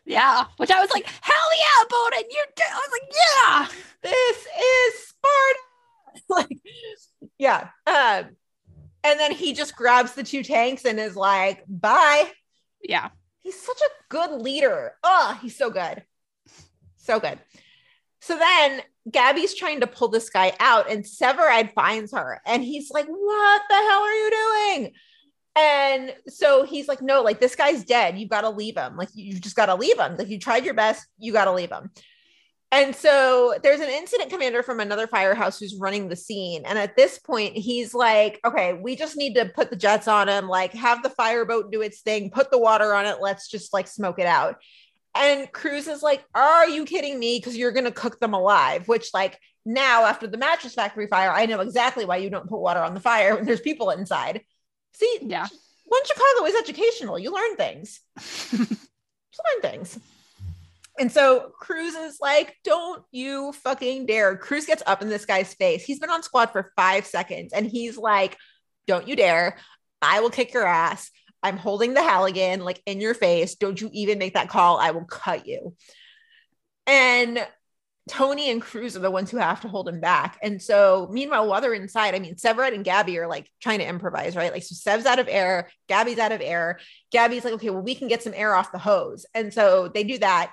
[0.04, 0.46] Yeah.
[0.56, 2.28] Which I was like, hell yeah, Boden.
[2.28, 2.62] You do.
[2.68, 4.10] I was like, yeah.
[4.10, 6.18] This is Sparta.
[6.28, 6.58] like,
[7.38, 7.68] yeah.
[7.86, 8.24] Uh,
[9.04, 12.28] and then he just grabs the two tanks and is like, bye.
[12.82, 13.10] Yeah.
[13.38, 14.94] He's such a good leader.
[15.04, 16.02] Oh, he's so good.
[17.02, 17.38] So good.
[18.20, 18.80] So then
[19.10, 23.62] Gabby's trying to pull this guy out, and Severide finds her, and he's like, What
[23.68, 24.92] the hell are you doing?
[25.54, 28.18] And so he's like, No, like this guy's dead.
[28.18, 28.96] You've got to leave him.
[28.96, 30.16] Like, you just got to leave him.
[30.16, 31.06] Like, you tried your best.
[31.18, 31.90] You got to leave him.
[32.70, 36.62] And so there's an incident commander from another firehouse who's running the scene.
[36.64, 40.26] And at this point, he's like, okay, we just need to put the jets on
[40.26, 43.20] him, like have the fireboat do its thing, put the water on it.
[43.20, 44.56] Let's just like smoke it out.
[45.14, 47.38] And Cruz is like, are you kidding me?
[47.38, 51.30] Because you're going to cook them alive, which, like, now after the mattress factory fire,
[51.30, 54.40] I know exactly why you don't put water on the fire when there's people inside.
[54.94, 55.46] See, yeah.
[55.84, 57.18] One Chicago is educational.
[57.18, 58.00] You learn things.
[58.52, 59.98] you learn things.
[60.98, 64.36] And so Cruz is like, don't you fucking dare.
[64.36, 65.84] Cruz gets up in this guy's face.
[65.84, 68.36] He's been on squad for five seconds and he's like,
[68.86, 69.56] don't you dare.
[70.00, 71.10] I will kick your ass.
[71.42, 73.54] I'm holding the Halligan like in your face.
[73.56, 74.78] Don't you even make that call.
[74.78, 75.74] I will cut you.
[76.86, 77.46] And
[78.08, 80.38] Tony and Cruz are the ones who have to hold him back.
[80.42, 83.86] And so, meanwhile, while they're inside, I mean, Severide and Gabby are like trying to
[83.86, 84.52] improvise, right?
[84.52, 86.80] Like, so Sev's out of air, Gabby's out of air.
[87.12, 89.24] Gabby's like, okay, well, we can get some air off the hose.
[89.34, 90.52] And so they do that.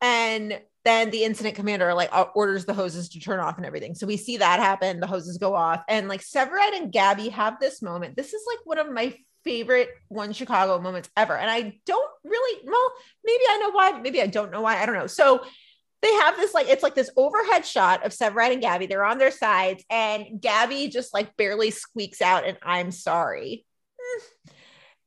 [0.00, 3.94] And then the incident commander like orders the hoses to turn off and everything.
[3.94, 5.00] So we see that happen.
[5.00, 8.16] The hoses go off, and like Severide and Gabby have this moment.
[8.16, 9.14] This is like one of my
[9.44, 11.36] favorite one Chicago moments ever.
[11.36, 12.92] And I don't really, well,
[13.24, 14.82] maybe I know why, maybe I don't know why.
[14.82, 15.06] I don't know.
[15.06, 15.42] So
[16.02, 18.86] they have this like it's like this overhead shot of Severide and Gabby.
[18.86, 23.66] They're on their sides, and Gabby just like barely squeaks out, and I'm sorry.
[24.00, 24.50] Hmm.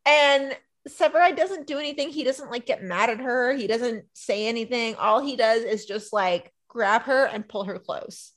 [0.05, 0.57] And
[0.89, 2.09] Severide doesn't do anything.
[2.09, 3.53] He doesn't like get mad at her.
[3.53, 4.95] He doesn't say anything.
[4.95, 8.33] All he does is just like grab her and pull her close.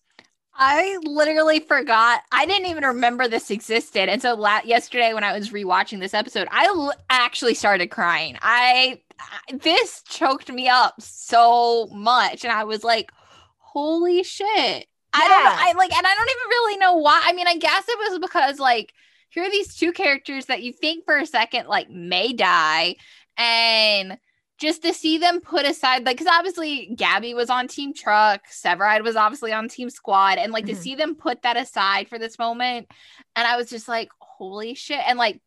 [0.56, 2.22] I literally forgot.
[2.30, 4.08] I didn't even remember this existed.
[4.08, 8.38] And so la- yesterday when I was rewatching this episode, I l- actually started crying.
[8.40, 13.10] I, I this choked me up so much and I was like,
[13.58, 14.84] "Holy shit." Yeah.
[15.12, 15.56] I don't know.
[15.56, 17.20] I like and I don't even really know why.
[17.24, 18.92] I mean, I guess it was because like
[19.30, 22.96] here are these two characters that you think for a second like may die
[23.36, 24.18] and
[24.64, 29.02] just to see them put aside like because obviously gabby was on team truck severide
[29.02, 30.74] was obviously on team squad and like mm-hmm.
[30.74, 32.90] to see them put that aside for this moment
[33.36, 35.40] and i was just like holy shit and like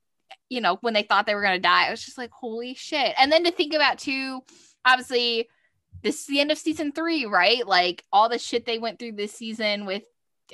[0.50, 2.74] you know when they thought they were going to die i was just like holy
[2.74, 4.42] shit and then to think about too
[4.86, 5.50] obviously
[6.04, 9.12] this is the end of season three right like all the shit they went through
[9.12, 10.04] this season with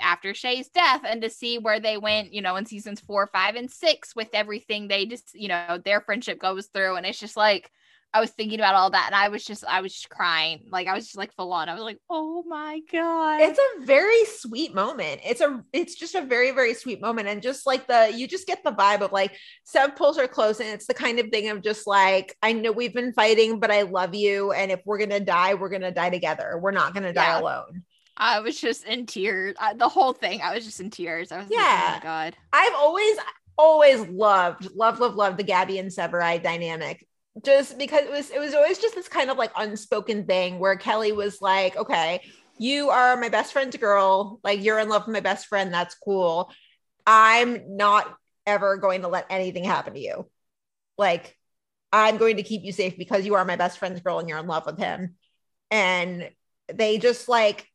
[0.02, 3.56] after Shay's death and to see where they went, you know, in seasons four, five,
[3.56, 6.96] and six with everything they just, you know, their friendship goes through.
[6.96, 7.72] And it's just like,
[8.14, 10.66] I was thinking about all that and I was just I was just crying.
[10.70, 11.68] Like I was just like full on.
[11.68, 15.22] I was like, "Oh my god." it's a very sweet moment.
[15.26, 18.46] It's a it's just a very very sweet moment, and just like the you just
[18.46, 21.50] get the vibe of like Sev pulls her close, and it's the kind of thing
[21.50, 25.00] of just like I know we've been fighting, but I love you, and if we're
[25.00, 26.60] gonna die, we're gonna die together.
[26.62, 27.42] We're not gonna die Yeah.
[27.42, 27.84] alone.
[28.16, 29.56] I was just in tears.
[29.60, 31.32] I, the whole thing, I was just in tears.
[31.32, 33.18] I was like, "Oh my god." I've always
[33.58, 37.08] always loved love, love, love the Gabby and Severide dynamic.
[37.44, 40.76] Just because it was it was always just this kind of like unspoken thing where
[40.76, 42.22] Kelly was like, okay,
[42.60, 45.96] you are my best friend's girl, like you're in love with my best friend, that's
[45.96, 46.52] cool.
[47.08, 48.16] I'm not
[48.46, 50.30] ever going to let anything happen to you.
[50.98, 51.36] Like
[51.92, 54.38] I'm going to keep you safe because you are my best friend's girl and you're
[54.38, 55.16] in love with him.
[55.72, 56.30] And
[56.72, 57.68] they just like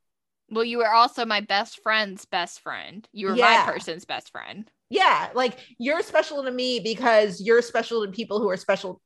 [0.51, 3.07] Well, you were also my best friend's best friend.
[3.13, 3.65] You were Yeah.
[3.67, 4.71] my person's best friend.
[4.89, 9.01] yeah, like you're special to me because you're special to people who are special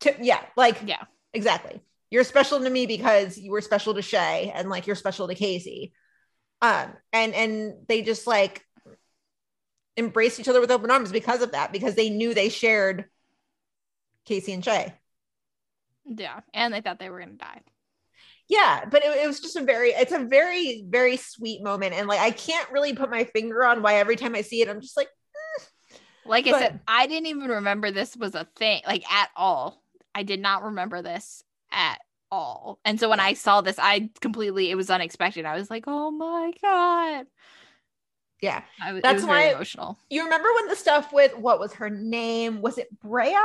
[0.00, 1.04] to yeah, like Yeah.
[1.32, 1.80] exactly.
[2.10, 5.34] You're special to me because you were special to Shay and like you're special to
[5.34, 5.92] Casey.
[6.62, 8.64] Um and and they just like
[9.96, 13.04] embraced each other with open arms because of that because they knew they shared
[14.24, 14.94] Casey and Shay.
[16.04, 16.40] Yeah.
[16.54, 17.62] And they thought they were gonna die.
[18.48, 22.08] yeah but it, it was just a very it's a very very sweet moment and
[22.08, 24.80] like i can't really put my finger on why every time i see it i'm
[24.80, 25.08] just like
[26.30, 29.82] Like I But- said, I didn't even remember this was a thing, like at all.
[30.14, 31.98] I did not remember this at
[32.30, 32.78] all.
[32.84, 35.44] And so when I saw this, I completely it was unexpected.
[35.44, 37.26] I was like, "Oh my god!"
[38.40, 39.98] yeah I That's it was very why- emotional.
[40.08, 43.36] you remember when the stuff with what was her name was it brea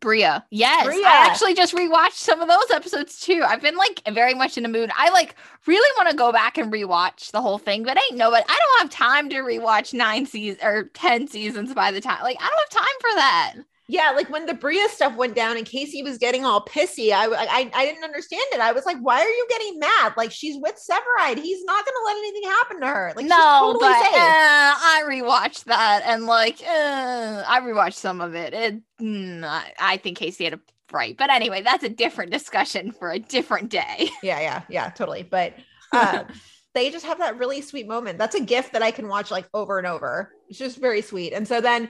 [0.00, 1.06] Bria, yes, Bria.
[1.06, 3.42] I actually just rewatched some of those episodes too.
[3.46, 4.90] I've been like very much in the mood.
[4.96, 5.34] I like
[5.66, 8.58] really want to go back and rewatch the whole thing, but ain't no, but I
[8.58, 12.22] don't have time to rewatch nine seasons or ten seasons by the time.
[12.22, 13.54] Like I don't have time for that.
[13.88, 17.26] Yeah like when the Bria stuff went down and casey was getting all pissy I,
[17.26, 18.60] I i didn't understand it.
[18.60, 20.14] I was like why are you getting mad?
[20.16, 21.38] Like she's with severide.
[21.38, 23.12] He's not gonna let anything happen to her.
[23.16, 24.14] Like no, she's totally but safe.
[24.14, 28.54] uh, I rewatched that and like uh, I rewatched some of it.
[28.54, 30.60] It, mm, I, I think Casey had a
[30.92, 34.10] right, but anyway, that's a different discussion for a different day.
[34.22, 35.22] yeah yeah yeah totally.
[35.22, 35.54] But
[35.92, 36.24] uh,
[36.74, 38.18] they just have that really sweet moment.
[38.18, 40.32] That's a gift that i can watch like over and over.
[40.48, 41.32] It's just very sweet.
[41.32, 41.88] And so then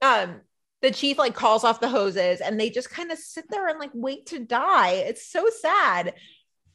[0.00, 0.40] um
[0.82, 3.78] the chief like calls off the hoses and they just kind of sit there and
[3.78, 4.90] like wait to die.
[4.90, 6.14] It's so sad.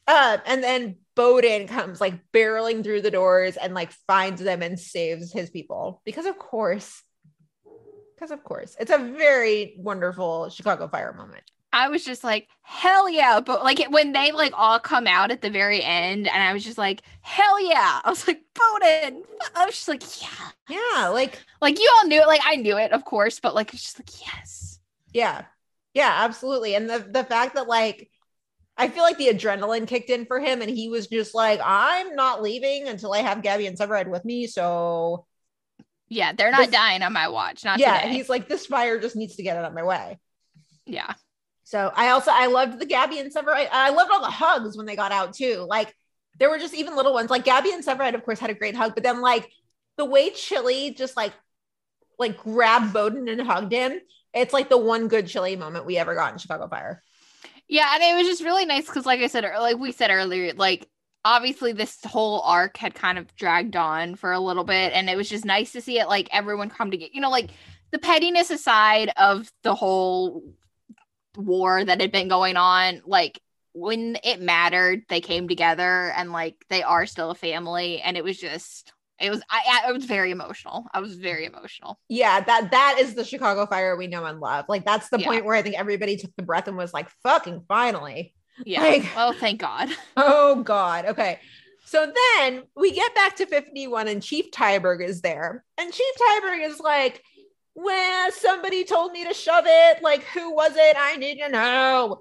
[0.07, 4.79] Uh, and then Boden comes like barreling through the doors and like finds them and
[4.79, 6.01] saves his people.
[6.05, 7.03] Because of course
[8.15, 11.43] because of course it's a very wonderful chicago fire moment
[11.73, 13.39] I was just like, hell yeah.
[13.39, 16.53] But like it, when they like all come out at the very end, and I
[16.53, 17.99] was just like, hell yeah.
[18.03, 19.23] I was like, Boden.
[19.55, 20.75] I was just like, yeah.
[20.95, 22.27] yeah like Like you all knew it.
[22.27, 24.79] Like I knew it, of course, but like it's just like, yes.
[25.13, 25.43] Yeah.
[25.93, 26.75] Yeah, absolutely.
[26.75, 28.09] And the the fact that like
[28.77, 32.15] I feel like the adrenaline kicked in for him and he was just like, I'm
[32.15, 34.45] not leaving until I have Gabby and Severide with me.
[34.47, 35.25] So
[36.09, 37.65] Yeah, they're not This- dying on my watch.
[37.65, 38.13] Not yeah, today.
[38.13, 40.19] he's like, this fire just needs to get out of my way.
[40.85, 41.13] yeah.
[41.67, 43.67] So I also I loved the Gabby and Severide.
[43.69, 45.65] I loved all the hugs when they got out too.
[45.67, 45.93] Like
[46.39, 47.29] there were just even little ones.
[47.29, 49.51] Like Gabby and Severide, of course, had a great hug, but then like
[49.97, 51.33] the way Chili just like
[52.17, 53.99] like grabbed Boden and hugged him.
[54.33, 57.03] It's like the one good Chili moment we ever got in Chicago Fire.
[57.67, 60.53] Yeah, and it was just really nice because, like I said, like we said earlier,
[60.53, 60.87] like
[61.25, 65.17] obviously this whole arc had kind of dragged on for a little bit, and it
[65.17, 67.11] was just nice to see it like everyone come together.
[67.13, 67.49] You know, like
[67.91, 70.43] the pettiness aside of the whole
[71.37, 73.39] war that had been going on, like
[73.73, 78.23] when it mattered, they came together, and like they are still a family, and it
[78.23, 78.91] was just.
[79.19, 80.85] It was I, I was very emotional.
[80.93, 81.97] I was very emotional.
[82.07, 85.25] yeah that that is the chicago fire we know and love like that's the Yeah.
[85.25, 88.81] point where i think everybody took the breath and was like fucking finally Yeah.
[88.81, 89.89] Like- well, thank God.
[90.17, 91.39] oh god okay
[91.85, 96.63] so then we get back to 51 and chief tyberg is there and chief tyberg
[96.69, 97.23] is like
[97.77, 100.01] well somebody told me to shove it.
[100.01, 100.95] Like who was it?
[100.97, 102.19] I need to know.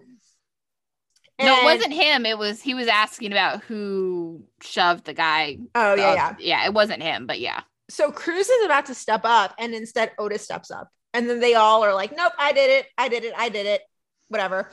[1.40, 2.24] No, it wasn't him.
[2.24, 5.58] It was he was asking about who shoved the guy.
[5.74, 6.34] oh yeah yeah.
[6.38, 6.66] yeah.
[6.66, 7.62] It wasn't him, but yeah.
[7.88, 10.90] so cruz is about to step up and instead otis steps up.
[11.14, 12.86] And then they all are like nope i did it.
[12.98, 13.32] I did it.
[13.36, 13.80] I did it.
[14.28, 14.70] Whatever.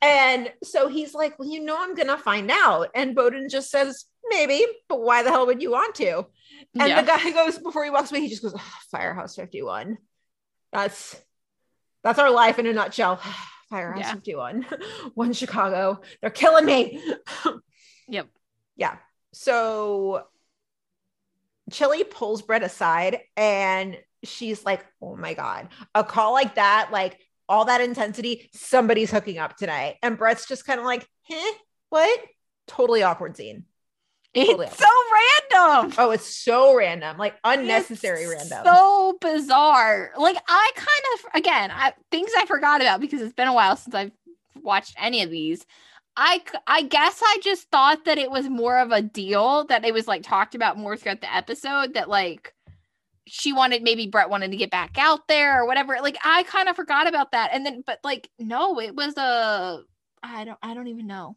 [0.00, 2.88] And so he's like well you know i'm gonna find out.
[2.94, 6.26] And boden just says maybe but why the hell would you want to?
[6.78, 7.00] And yeah.
[7.00, 9.96] the guy goes before he walks away he just goes "Ah, firehouse 51
[10.72, 11.16] that's
[12.04, 13.20] that's our life in a nutshell
[13.70, 14.14] firehouse Yeah.
[14.14, 14.66] 51
[15.14, 17.02] one chicago they're killing me
[18.08, 18.28] Yep.
[18.76, 18.96] yeah
[19.32, 20.24] so
[21.70, 27.18] chili pulls brett aside and she's like oh my god a call like that like
[27.48, 29.96] all that intensity, somebody's hooking up tonight.
[30.02, 31.52] And Brett's just kind of like, huh,
[31.88, 32.20] what?
[32.66, 33.64] Totally awkward scene.
[34.34, 35.94] It's so random.
[35.98, 38.60] Oh, it's so random, like unnecessary It's random.
[38.64, 40.10] So bizarre.
[40.16, 43.76] Like I kind of again, I things I forgot about because it's been a while
[43.76, 44.12] since I've
[44.62, 45.64] watched any of these.
[46.16, 49.94] I I guess I just thought that it was more of a deal that it
[49.94, 52.54] was like talked about more throughout the episode that like
[53.26, 55.96] she wanted maybe Brett wanted to get back out there or whatever.
[56.02, 57.50] Like I kind of forgot about that.
[57.52, 59.82] And then but like no, it was a
[60.22, 61.36] I don't I don't even know.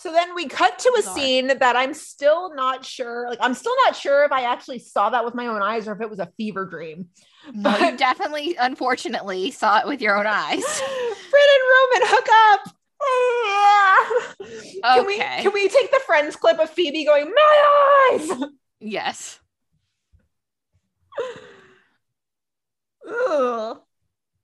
[0.00, 1.14] So then we cut to oh a Bizarre.
[1.16, 3.28] scene that I'm still not sure.
[3.28, 5.92] Like I'm still not sure if I actually saw that with my own eyes or
[5.92, 7.08] if it was a fever dream.
[7.52, 10.62] No, you definitely unfortunately saw it with your own eyes.
[11.30, 12.74] Fred and Roman hook up.
[14.94, 15.42] Can we Okay.
[15.42, 18.30] can we take the friends clip of Phoebe going, my eyes?
[18.80, 19.40] Yes.
[23.08, 23.80] Ugh,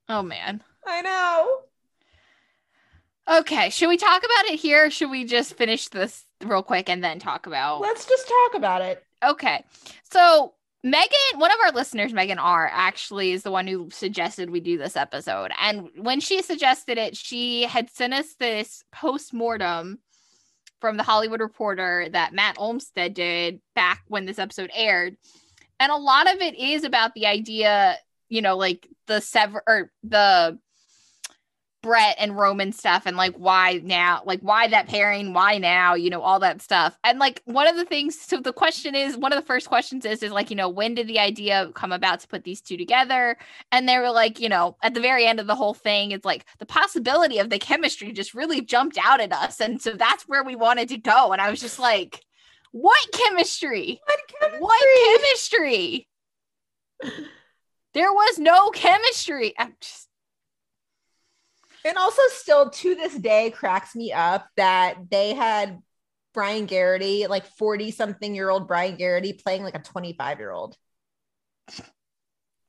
[0.08, 0.62] Oh man.
[0.86, 1.60] I know.
[3.28, 4.86] Okay, should we talk about it here?
[4.86, 7.80] Or should we just finish this real quick and then talk about?
[7.80, 9.02] Let's just talk about it.
[9.24, 9.64] Okay,
[10.10, 14.60] so Megan, one of our listeners, Megan R, actually is the one who suggested we
[14.60, 15.50] do this episode.
[15.58, 20.00] And when she suggested it, she had sent us this post mortem
[20.82, 25.16] from the Hollywood Reporter that Matt Olmstead did back when this episode aired.
[25.80, 27.96] And a lot of it is about the idea,
[28.28, 30.58] you know, like the sever or the
[31.84, 36.08] Brett and Roman stuff and like why now, like why that pairing, why now, you
[36.08, 36.98] know, all that stuff.
[37.04, 40.06] And like one of the things, so the question is, one of the first questions
[40.06, 42.78] is, is like, you know, when did the idea come about to put these two
[42.78, 43.36] together?
[43.70, 46.24] And they were like, you know, at the very end of the whole thing, it's
[46.24, 49.60] like the possibility of the chemistry just really jumped out at us.
[49.60, 51.32] And so that's where we wanted to go.
[51.32, 52.24] And I was just like,
[52.72, 54.00] what chemistry?
[54.06, 54.60] What chemistry?
[54.62, 56.08] What chemistry?
[57.92, 59.52] There was no chemistry.
[59.58, 60.03] I'm just
[61.84, 65.80] And also, still to this day, cracks me up that they had
[66.32, 70.76] Brian Garrity, like 40 something year old Brian Garrity, playing like a 25 year old.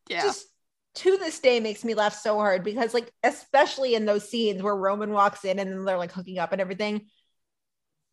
[0.10, 0.22] yeah.
[0.22, 0.48] Just
[0.96, 4.76] to this day makes me laugh so hard because, like, especially in those scenes where
[4.76, 7.08] Roman walks in and then they're like hooking up and everything,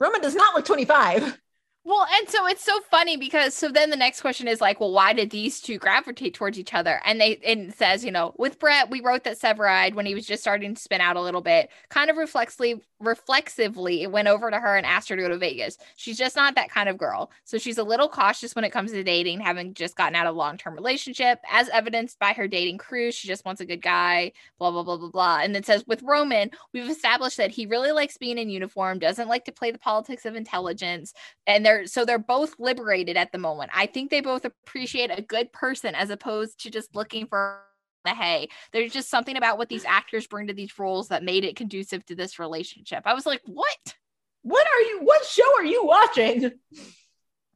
[0.00, 1.38] Roman does not look 25.
[1.84, 4.92] Well, and so it's so funny because so then the next question is like, well,
[4.92, 7.00] why did these two gravitate towards each other?
[7.04, 10.14] And they and it says, you know, with Brett, we wrote that Severide when he
[10.14, 14.48] was just starting to spin out a little bit, kind of reflexively reflexively went over
[14.48, 15.76] to her and asked her to go to Vegas.
[15.96, 17.32] She's just not that kind of girl.
[17.42, 20.36] So she's a little cautious when it comes to dating, having just gotten out of
[20.36, 23.16] a long-term relationship, as evidenced by her dating Cruz.
[23.16, 24.30] She just wants a good guy,
[24.60, 25.40] blah, blah, blah, blah, blah.
[25.40, 29.28] And it says with Roman, we've established that he really likes being in uniform, doesn't
[29.28, 31.12] like to play the politics of intelligence,
[31.46, 33.70] and they're so they're both liberated at the moment.
[33.74, 37.60] I think they both appreciate a good person as opposed to just looking for
[38.04, 38.48] the hay.
[38.72, 42.04] There's just something about what these actors bring to these roles that made it conducive
[42.06, 43.02] to this relationship.
[43.04, 43.94] I was like, what?
[44.42, 46.50] What are you, what show are you watching?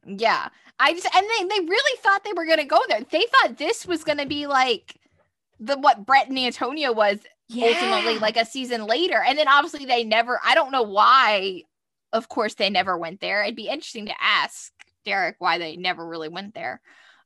[0.06, 0.48] Yeah.
[0.78, 3.00] I just and they they really thought they were gonna go there.
[3.10, 4.96] They thought this was gonna be like
[5.58, 7.18] the what Brett and Antonio was
[7.50, 9.22] ultimately like a season later.
[9.26, 11.62] And then obviously they never I don't know why
[12.12, 13.42] of course they never went there.
[13.42, 14.72] It'd be interesting to ask
[15.04, 16.80] Derek why they never really went there.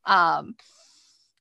[0.04, 0.54] Um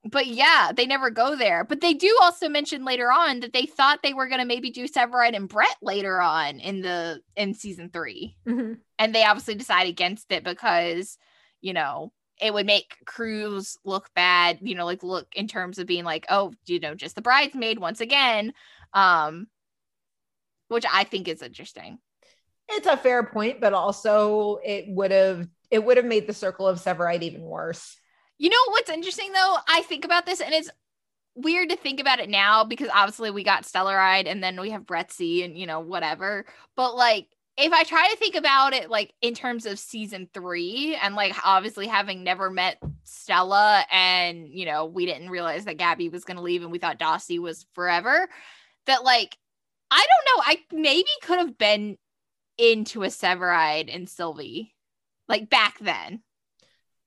[0.06, 1.66] but yeah, they never go there.
[1.66, 4.88] But they do also mention later on that they thought they were gonna maybe do
[4.88, 8.80] Severide and Brett later on in the in season three Mhm.
[8.98, 11.18] and they obviously decide against it because
[11.62, 15.88] you know it would make Cruz look bad, you know, like look in terms of
[15.88, 18.54] being like, oh, you know, just the bridesmaid once again,
[18.94, 19.48] um,
[20.70, 22.00] which I think is interesting.
[22.72, 26.68] It's a fair point, but also it would have it would have made the circle
[26.68, 27.98] of Severide even worse.
[28.38, 29.58] You know what's interesting though?
[29.68, 30.70] I think about this and it's
[31.36, 34.84] weird to think about it now because obviously we got Stellaride and then we have
[34.84, 36.46] Brettsey and you know whatever.
[36.76, 40.98] But like if I try to think about it like in terms of season 3
[41.02, 46.10] and like obviously having never met Stella and you know we didn't realize that Gabby
[46.10, 48.30] was going to leave and we thought Dawsey was forever
[48.86, 49.38] that like
[49.92, 51.98] I don't know, I maybe could have been
[52.60, 54.76] into a Severide and Sylvie
[55.28, 56.22] like back then.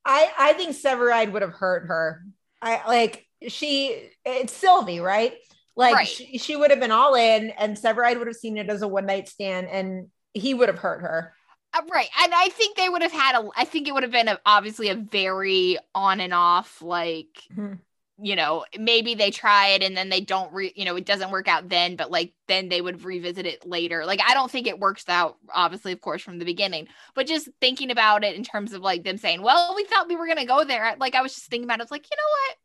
[0.04, 2.24] I I think Severide would have hurt her.
[2.60, 5.34] I like she it's Sylvie, right?
[5.76, 6.08] Like Right.
[6.08, 8.88] she, she would have been all in, and Severide would have seen it as a
[8.88, 11.34] one night stand, and he would have hurt her.
[11.74, 12.08] Uh, right.
[12.22, 14.38] And I think they would have had a, I think it would have been a,
[14.44, 17.78] obviously a very on and off, like, Mhm.
[18.22, 21.32] You know, maybe they try it and then they don't, re, you know, it doesn't
[21.32, 24.06] work out then, but like then they would revisit it later.
[24.06, 27.48] Like, I don't think it works out, obviously, of course, from the beginning, but just
[27.60, 30.44] thinking about it in terms of like them saying, well, we thought we were to
[30.44, 30.94] go there.
[30.98, 31.82] Like, I was just thinking about it.
[31.82, 32.56] Was like, you know what?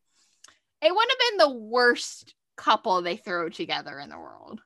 [0.89, 4.61] It wouldn't have been the worst couple they throw together in the world.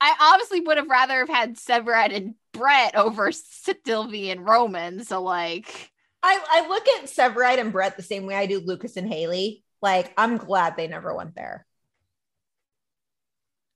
[0.00, 5.04] I obviously would have rather have had Severide and Brett over Sylvie and Roman.
[5.04, 5.92] So like,
[6.22, 9.64] I, I look at Severide and Brett the same way I do Lucas and Haley.
[9.80, 11.66] Like, I'm glad they never went there.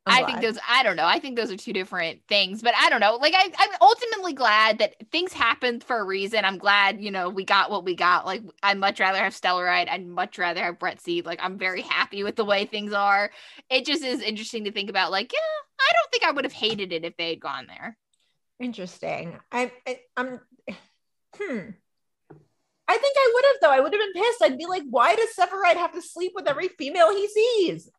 [0.06, 1.06] I'm I think those I don't know.
[1.06, 3.16] I think those are two different things, but I don't know.
[3.16, 6.44] Like I, I'm ultimately glad that things happened for a reason.
[6.44, 8.26] I'm glad, you know, we got what we got.
[8.26, 9.88] Like I'd much rather have Stellaride.
[9.88, 11.24] I'd much rather have Brettsey.
[11.24, 13.30] Like I'm very happy with the way things are.
[13.70, 15.10] It just is interesting to think about.
[15.10, 15.38] Like, yeah,
[15.80, 17.96] I don't think I would have hated it if they had gone there.
[18.60, 19.38] Interesting.
[19.50, 20.40] I, I I'm
[21.36, 21.70] hmm.
[22.86, 23.70] I think I would have though.
[23.70, 24.42] I would have been pissed.
[24.42, 27.90] I'd be like, why does Severide have to sleep with every female he sees?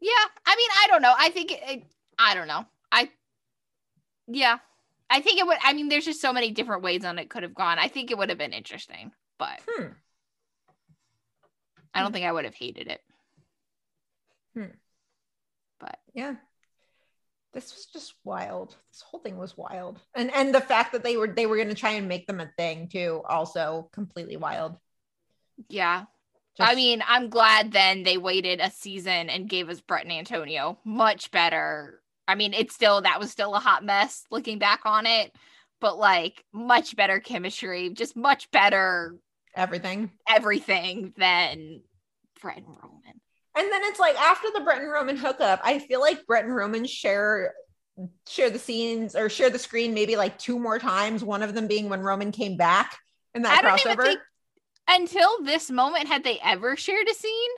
[0.00, 0.12] Yeah,
[0.46, 1.14] I mean, I don't know.
[1.16, 1.84] I think it,
[2.18, 2.66] I don't know.
[2.92, 3.10] I
[4.26, 4.58] yeah,
[5.08, 5.58] I think it would.
[5.62, 7.78] I mean, there's just so many different ways on it could have gone.
[7.78, 9.88] I think it would have been interesting, but Hmm.
[11.94, 13.02] I don't think I would have hated it.
[14.54, 14.72] Hmm.
[15.78, 16.36] But Yeah.
[17.56, 18.76] This was just wild.
[18.92, 19.98] This whole thing was wild.
[20.14, 22.52] And and the fact that they were they were gonna try and make them a
[22.58, 24.76] thing too, also completely wild.
[25.70, 26.04] yeah,
[26.60, 30.78] I mean, I'm glad then they waited a season and gave us Brett and Antonio.
[30.84, 32.02] Much better.
[32.28, 35.34] I mean, it's still that was still a hot mess looking back on it,
[35.80, 39.16] but like much better chemistry, just much better
[39.54, 40.10] everything.
[40.28, 41.80] everything than
[42.38, 43.20] Brett and Roman.
[43.56, 46.54] And then it's like after the Brett and Roman hookup, I feel like Brett and
[46.54, 47.54] Roman share
[48.28, 51.24] share the scenes or share the screen maybe like two more times.
[51.24, 52.98] One of them being when Roman came back
[53.34, 54.02] in that I crossover.
[54.04, 54.20] think
[54.88, 57.50] until this moment had they ever shared a scene.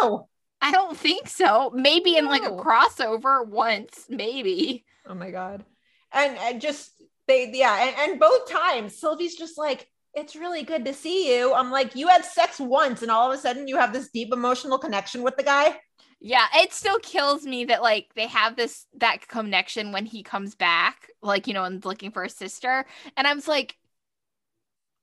[0.00, 0.28] no.
[0.62, 1.70] I don't think so.
[1.74, 4.84] Maybe in like a crossover once, maybe.
[5.06, 5.64] Oh my god.
[6.12, 6.90] And and just
[7.28, 9.86] they yeah, and, and both times Sylvie's just like,
[10.16, 11.54] it's really good to see you.
[11.54, 14.32] I'm like, you had sex once, and all of a sudden you have this deep
[14.32, 15.78] emotional connection with the guy.
[16.20, 20.54] Yeah, it still kills me that like they have this that connection when he comes
[20.54, 22.86] back, like you know, and looking for a sister,
[23.16, 23.76] and I was like,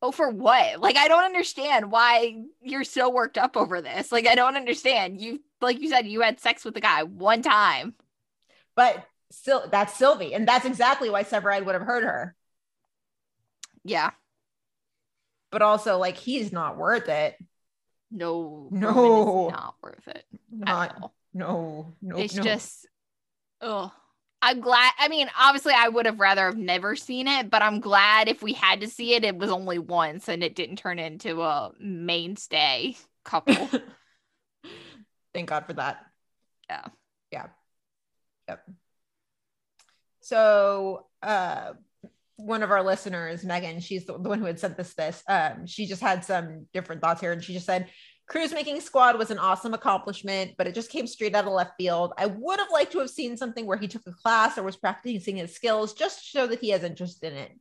[0.01, 0.82] oh, for what?
[0.82, 4.11] Like I don't understand why you're so worked up over this.
[4.11, 5.22] Like I don't understand.
[5.22, 7.93] You like you said, you had sex with the guy one time.
[8.76, 12.36] But still, that's Sylvie, and that's exactly why Severide would have hurt her.
[13.84, 14.11] Yeah,
[15.54, 17.38] But also, like, he's not worth it.
[18.12, 19.49] no, No.
[19.49, 20.26] Not worth it.
[20.51, 22.18] Not no, no.
[22.18, 22.43] it's no.
[22.43, 22.86] just
[23.60, 23.91] oh
[24.43, 27.80] i'm glad i mean obviously i would have rather have never seen it but i'm
[27.80, 30.99] glad if we had to see it it was only once and it didn't turn
[30.99, 33.56] into a mainstay couple
[35.34, 36.06] Thank God for that.
[36.70, 36.86] Yeah.
[37.32, 37.47] Yeah.
[38.47, 38.70] Yep.
[40.22, 41.74] So uh
[42.38, 45.23] one of our listeners, Megan, she's the, the one who had sent this this.
[45.27, 47.89] Um, she just had some different thoughts here, and she just said,
[48.27, 51.73] "Cruz making squad was an awesome accomplishment, but it just came straight out of left
[51.77, 52.13] field.
[52.17, 54.77] I would have liked to have seen something where he took a class or was
[54.77, 57.51] practicing his skills, just to show that he has interest in it."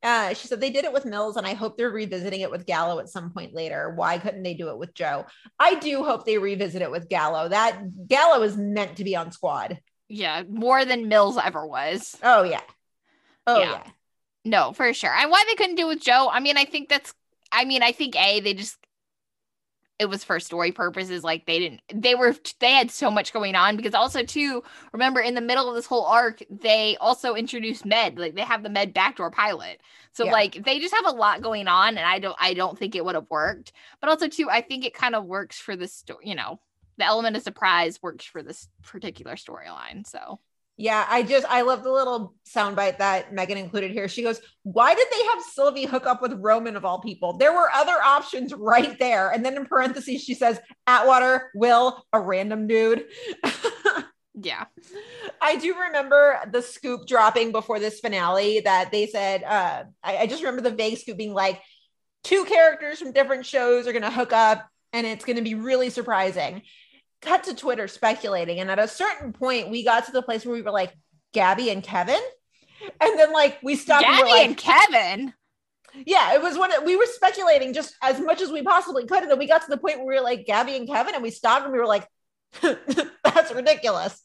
[0.00, 2.66] Uh, she said they did it with Mills, and I hope they're revisiting it with
[2.66, 3.92] Gallo at some point later.
[3.96, 5.26] Why couldn't they do it with Joe?
[5.58, 7.48] I do hope they revisit it with Gallo.
[7.48, 9.80] That Gallo is meant to be on squad.
[10.08, 12.62] yeah more than mills ever was Oh yeah.
[13.46, 13.70] Oh Yeah.
[13.72, 13.90] yeah.
[14.44, 15.14] No for sure.
[15.14, 17.14] And why they couldn't do it with joe i mean i think that's
[17.52, 18.78] i mean i think a they just
[19.98, 23.56] it was for story purposes like they didn't they were they had so much going
[23.56, 24.62] on because also too
[24.92, 28.62] remember in the middle of this whole arc they also introduced med like they have
[28.62, 29.80] the med backdoor pilot.
[30.12, 30.32] So Yeah.
[30.32, 33.04] like they just have a lot going on and i don't i don't think it
[33.04, 33.72] would have worked.
[34.00, 36.60] But also too i think it kind of works for the story you know
[36.96, 40.38] the element of surprise works for this particular storyline so
[40.80, 44.06] Yeah, I just I love the little soundbite that Megan included here.
[44.06, 47.36] She goes, "Why did they have Sylvie hook up with Roman of all people?
[47.36, 52.20] There were other options right there." And then in parentheses, she says, "Atwater, Will, a
[52.20, 53.06] random dude."
[54.40, 54.66] yeah
[55.42, 59.42] I do remember the scoop dropping before this finale that they said.
[59.42, 61.60] Uh, I, I just remember the vague scoop being like,
[62.24, 65.54] two characters from different shows are going to hook up, and it's going to be
[65.54, 66.62] really surprising.
[67.20, 70.54] Cut to Twitter speculating, and at a certain point, we got to the place where
[70.54, 70.92] we were like,
[71.32, 72.20] Gabby and Kevin,
[73.00, 74.04] and then like we stopped.
[74.04, 75.34] and Gabby we're like, and Kevin.
[76.06, 79.22] yeah, it was when it, we were speculating just as much as we possibly could,
[79.22, 81.22] and then we got to the point where we were like Gabby and Kevin, and
[81.22, 82.06] we stopped and we were like,
[82.62, 84.22] "That's ridiculous."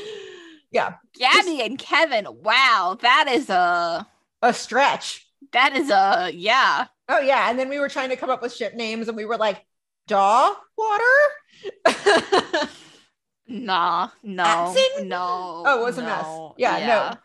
[0.70, 2.26] yeah, Gabby and Kevin.
[2.42, 4.06] Wow, that is a
[4.42, 5.26] a stretch.
[5.52, 6.86] that is a yeah.
[7.08, 9.24] Oh yeah, and then we were trying to come up with ship names, and we
[9.24, 9.64] were like,
[10.08, 11.04] "Daw water."
[13.48, 15.62] Nah, no, no.
[15.66, 16.26] Oh, it was a mess.
[16.58, 17.18] Yeah, no.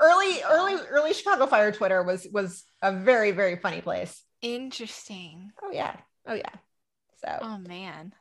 [0.00, 4.22] early, early, early Chicago Fire Twitter was was a very, very funny place.
[4.40, 5.52] Interesting.
[5.62, 5.96] Oh yeah,
[6.26, 6.54] oh yeah.
[7.20, 8.14] So Oh man.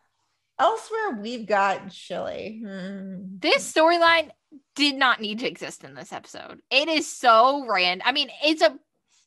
[0.60, 2.62] Elsewhere, we've got Chili.
[2.66, 3.38] Hmm.
[3.40, 4.32] This storyline
[4.76, 6.62] did not need to exist in this episode.
[6.70, 8.06] It is so random.
[8.06, 8.78] I mean, it's a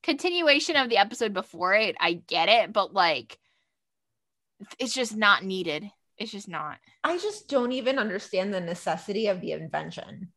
[0.03, 1.97] continuation of the episode before it.
[2.01, 3.39] I get it, but like,
[4.79, 5.91] it's just not needed.
[6.19, 6.79] It's just not.
[7.05, 10.33] I just don't even understand the necessity of the invention.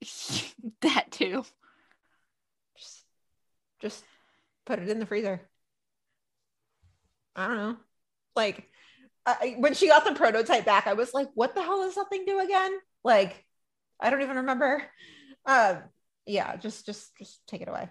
[0.82, 1.44] that too.
[2.76, 3.02] Just,
[3.80, 4.04] just
[4.64, 5.40] put it in the freezer.
[7.34, 7.76] I don't know.
[8.36, 8.68] Like,
[9.26, 12.08] I, when she got the prototype back, I was like, what the hell does that
[12.08, 12.72] thing do again?
[13.04, 13.44] Like,
[14.00, 14.82] I don't even remember.
[15.46, 15.82] Um,
[16.26, 17.88] yeah, just just just take it away.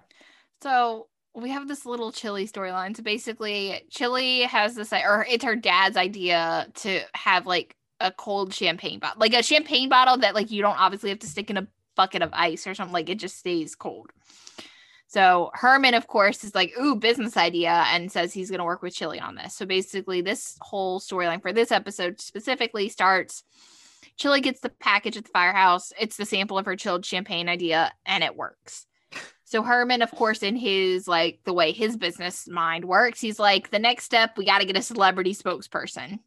[0.62, 2.96] So we have this little Chili storyline.
[2.96, 8.54] So basically, Chili has this, or it's her dad's idea to have like a cold
[8.54, 11.58] champagne bottle, like a champagne bottle that like you don't obviously have to stick in
[11.58, 12.94] a bucket of ice or something.
[12.94, 14.12] Like it just stays cold.
[15.08, 18.82] So Herrmann, of course, is like, ooh, business idea, and says he's going to work
[18.82, 19.54] with Chili on this.
[19.54, 23.44] So basically, this whole storyline for this episode specifically starts.
[24.16, 25.92] Chili gets the package at the firehouse.
[26.00, 28.86] It's the sample of her chilled champagne idea, and it works.
[29.52, 33.70] So Herrmann, of course, in his like the way his business mind works, he's like,
[33.70, 36.20] the next step, we got to get a celebrity spokesperson.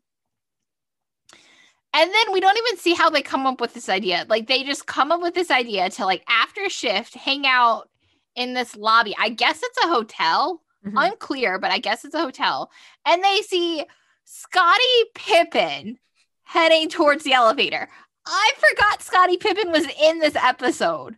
[1.95, 4.27] And then we don't even see how they come up with this idea.
[4.29, 7.89] Like they just come up with this idea to like after shift hang out
[8.37, 9.15] in this lobby.
[9.19, 10.61] I guess it's a hotel.
[10.85, 11.13] Mhm.
[11.13, 12.71] Unclear, but I guess it's a hotel.
[13.07, 13.87] And they see
[14.25, 15.99] Scottie Pippen
[16.43, 17.89] heading towards the elevator.
[18.27, 21.17] I forgot Scottie Pippen was in this episode.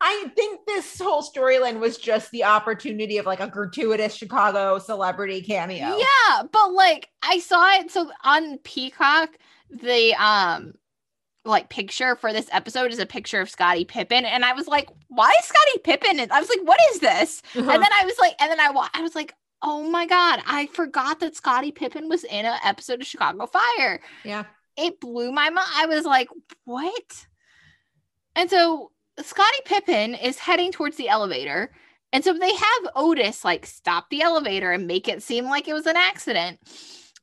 [0.00, 5.42] I think this whole storyline was just the opportunity of like a gratuitous Chicago celebrity
[5.42, 5.98] cameo.
[5.98, 9.30] Yeah, but like I saw it so on Peacock,
[9.70, 10.74] the um
[11.44, 14.88] like picture for this episode is a picture of Scottie Pippen, and I was like,
[15.08, 17.70] "Why is Scottie Pippen?" in-" I was like, "What is this?" Uh-huh.
[17.70, 20.40] And then I was like, and then I wa- I was like, "Oh my god,
[20.46, 24.44] I forgot that Scottie Pippen was in an episode of Chicago Fire." yeah.
[24.76, 25.68] It blew my mind.
[25.74, 26.28] I was like,
[26.64, 27.26] "What?"
[28.36, 28.92] And so
[29.22, 31.70] Scottie Pippen is heading towards the elevator.
[32.12, 35.74] And so they have Otis like stop the elevator and make it seem like it
[35.74, 36.58] was an accident.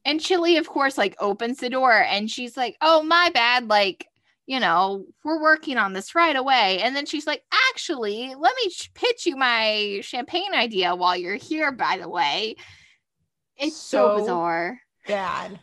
[0.03, 3.67] And Chili, of course, like opens the door and she's like, Oh, my bad.
[3.67, 4.07] Like,
[4.45, 6.79] you know, we're working on this right away.
[6.81, 7.41] And then she's like,
[7.71, 12.55] Actually, let me ch- pitch you my champagne idea while you're here, by the way.
[13.57, 14.79] It's so, So bizarre.
[15.07, 15.59] Bad.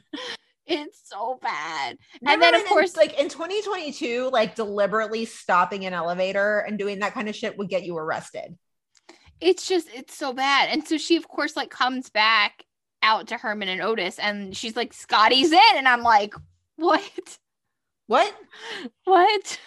[0.67, 1.97] It's so bad.
[2.21, 6.61] Remember and then, of when in- course, like in 2022, like deliberately stopping an elevator
[6.61, 8.57] and doing that kind of shit would get you arrested.
[9.41, 12.65] it's just it's so bad and so she of course like comes back
[13.03, 16.33] out to herrmann and otis and she's like scottie's in and i'm like
[16.77, 17.39] what
[18.07, 18.33] What?
[19.05, 19.59] what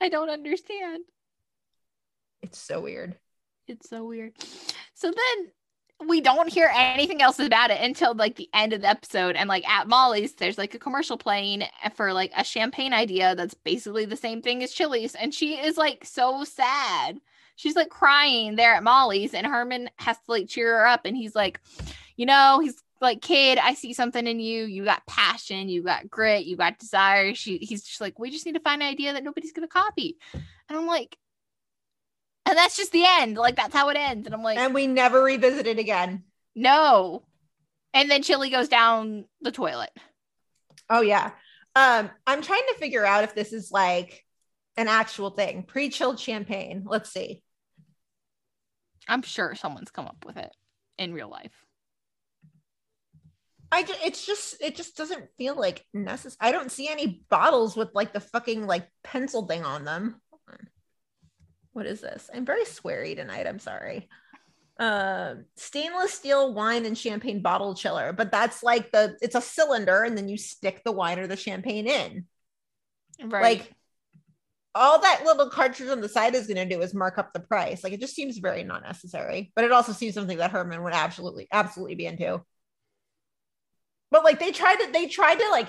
[0.00, 1.04] i don't understand
[2.40, 3.16] It's so weird.
[3.68, 4.32] it's so weird
[4.94, 5.50] so then
[6.06, 9.48] we don't hear anything else about it until like the end of the episode and
[9.48, 11.62] like at molly's there's like a commercial playing
[11.94, 15.76] for like a champagne idea that's basically the same thing as chili's and she is
[15.76, 17.20] like so sad.
[17.56, 21.16] She's like crying there at molly's and herrmann has to like cheer her up and
[21.16, 21.60] he's like
[22.16, 24.64] you know he's like kid i see something in you.
[24.64, 25.68] You got passion.
[25.68, 26.46] You got grit.
[26.46, 27.34] You got desire.
[27.34, 30.16] She he's just like we just need to find an idea that nobody's gonna copy.
[30.32, 31.16] And i'm like
[32.46, 34.86] and that's just the end like that's how it ends and i'm like And we
[34.86, 36.24] never revisit it again.
[36.54, 37.24] no.
[37.92, 39.90] And then Chili goes down the toilet.
[40.90, 41.30] Oh yeah.
[41.76, 44.24] Um, I'm trying to figure out if this is like
[44.76, 45.62] an actual thing.
[45.62, 46.82] Pre-chilled champagne.
[46.86, 47.40] Let's see.
[49.06, 50.50] I'm sure someone's come up with it
[50.98, 51.52] in real life.
[53.70, 56.36] I ju- it's just it just doesn't feel like necessary.
[56.40, 60.20] I don't see any bottles with like the fucking like pencil thing on them.
[61.74, 62.30] What is this?
[62.32, 63.46] I'm very sweary tonight.
[63.46, 64.08] I'm sorry.
[64.78, 70.02] Um, stainless steel wine and champagne bottle chiller, but that's like the it's a cylinder
[70.02, 72.26] and then you stick the wine or the champagne in.
[73.22, 73.42] Right.
[73.42, 73.74] Like
[74.74, 77.40] all that little cartridge on the side is going to do is mark up the
[77.40, 77.84] price.
[77.84, 80.94] Like it just seems very not necessary, but it also seems something that Herrmann would
[80.94, 82.42] absolutely, absolutely be into.
[84.10, 85.68] But like they tried to, they tried to like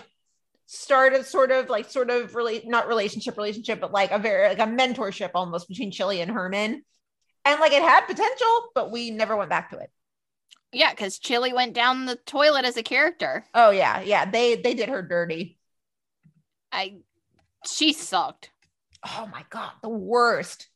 [0.66, 4.48] start a sort of like sort of relate, not relationship, relationship, but like a very
[4.50, 6.84] like a mentorship almost between Chili and Herrmann,
[7.46, 9.92] and like it had potential, but we never went back to it.
[10.72, 13.46] yeah, because Chili went down the toilet as a character.
[13.56, 15.58] Oh yeah, yeah, they they did her dirty.
[16.72, 16.98] I
[17.66, 18.52] she sucked.
[19.04, 20.70] Oh my god, the worst,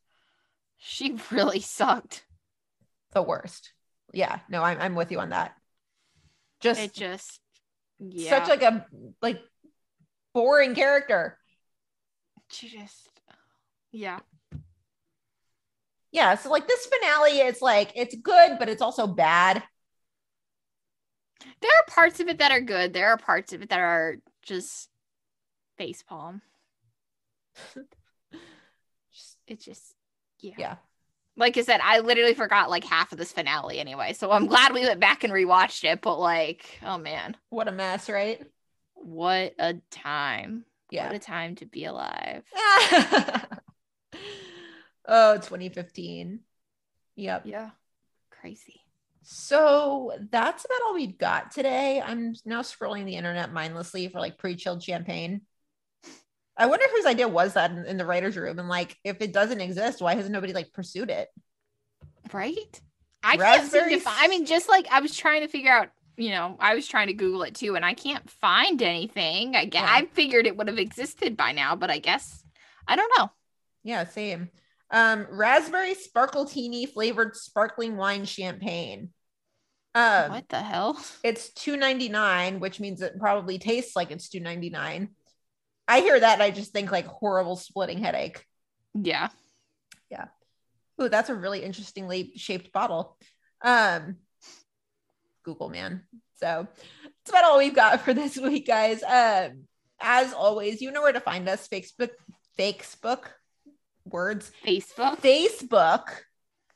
[0.77, 2.25] She really sucked.
[3.11, 3.73] the worst.
[4.13, 5.55] Yeah, no, I'm I'm with you on that.
[6.59, 7.39] Just It just
[7.99, 8.29] yeah.
[8.29, 8.85] such like a
[9.21, 9.41] like
[10.39, 11.37] boring character.
[12.49, 13.09] she just
[13.91, 14.19] yeah.
[16.11, 19.61] Yeah, so like this finale is like it's good, but it's also bad.
[21.61, 22.93] There are parts of it that are good.
[22.93, 24.89] There are parts of it that are just
[25.79, 26.41] facepalm.
[29.11, 29.95] Just- It's just
[30.39, 30.55] yeah.
[30.57, 30.75] Yeah.
[31.35, 34.13] Like I said, I literally forgot like half of this finale anyway.
[34.13, 36.01] So I'm glad we went back and rewatched it.
[36.01, 38.41] But like, oh man, What a mess, right?
[39.01, 40.65] What a time.
[40.91, 41.07] Yeah.
[41.07, 42.43] What a time to be alive.
[45.07, 46.39] oh, 2015.
[47.15, 47.43] Yep.
[47.45, 47.69] Yeah.
[48.31, 48.81] Crazy.
[49.21, 52.01] So that's about all we've got today.
[52.03, 55.41] I'm now scrolling the internet mindlessly for like pre-chilled champagne.
[56.57, 58.59] I wonder whose idea was that in, in the writer's room.
[58.59, 61.30] And like, if it doesn't exist, why has nobody like pursued it?
[62.34, 62.81] Right?
[63.23, 65.89] I can't seem to find, I mean, just like I was trying to figure out,
[66.19, 69.55] you know, I was trying to Google it too, and I can't find anything.
[69.55, 69.85] I, Yeah.
[69.87, 72.43] I figured it would have existed by now, but I guess
[72.87, 73.31] I don't know.
[73.83, 74.49] Yeah, same.
[74.91, 79.09] Um, raspberry sparkletini flavored sparkling wine champagne.
[79.95, 80.99] Um, what the hell?
[81.23, 85.09] it's 2.99 which means it probably tastes like it's 2.99
[85.87, 88.45] i hear that and i just think like horrible splitting headache
[88.93, 89.29] Yeah.
[90.11, 90.25] Yeah.
[91.01, 93.17] Ooh, that's a really interestingly shaped bottle
[93.63, 94.17] um
[95.43, 96.03] google man
[96.35, 96.67] so
[97.03, 99.63] that's about all we've got for this week guys um
[100.01, 102.11] as always you know where to find us facebook
[102.57, 103.25] facebook
[104.05, 105.19] words Facebook.
[105.19, 106.03] Facebook,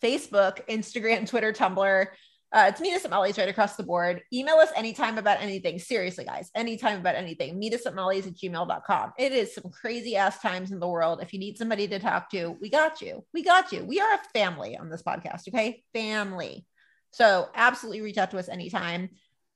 [0.01, 2.07] Facebook, Instagram, Twitter, Tumblr.
[2.51, 4.21] Uh, it's Meet Us at Molly's right across the board.
[4.31, 5.79] Email us anytime about anything.
[5.79, 7.57] Seriously, guys, anytime about anything.
[7.57, 9.13] Meet us at Molly's at gmail.com.
[9.17, 11.19] It is some crazy ass times in the world.
[11.23, 13.25] If you need somebody to talk to, we got you.
[13.33, 13.83] We got you.
[13.83, 15.83] We are a family on this podcast, okay?
[15.93, 16.67] Family.
[17.13, 19.09] So absolutely reach out to us anytime.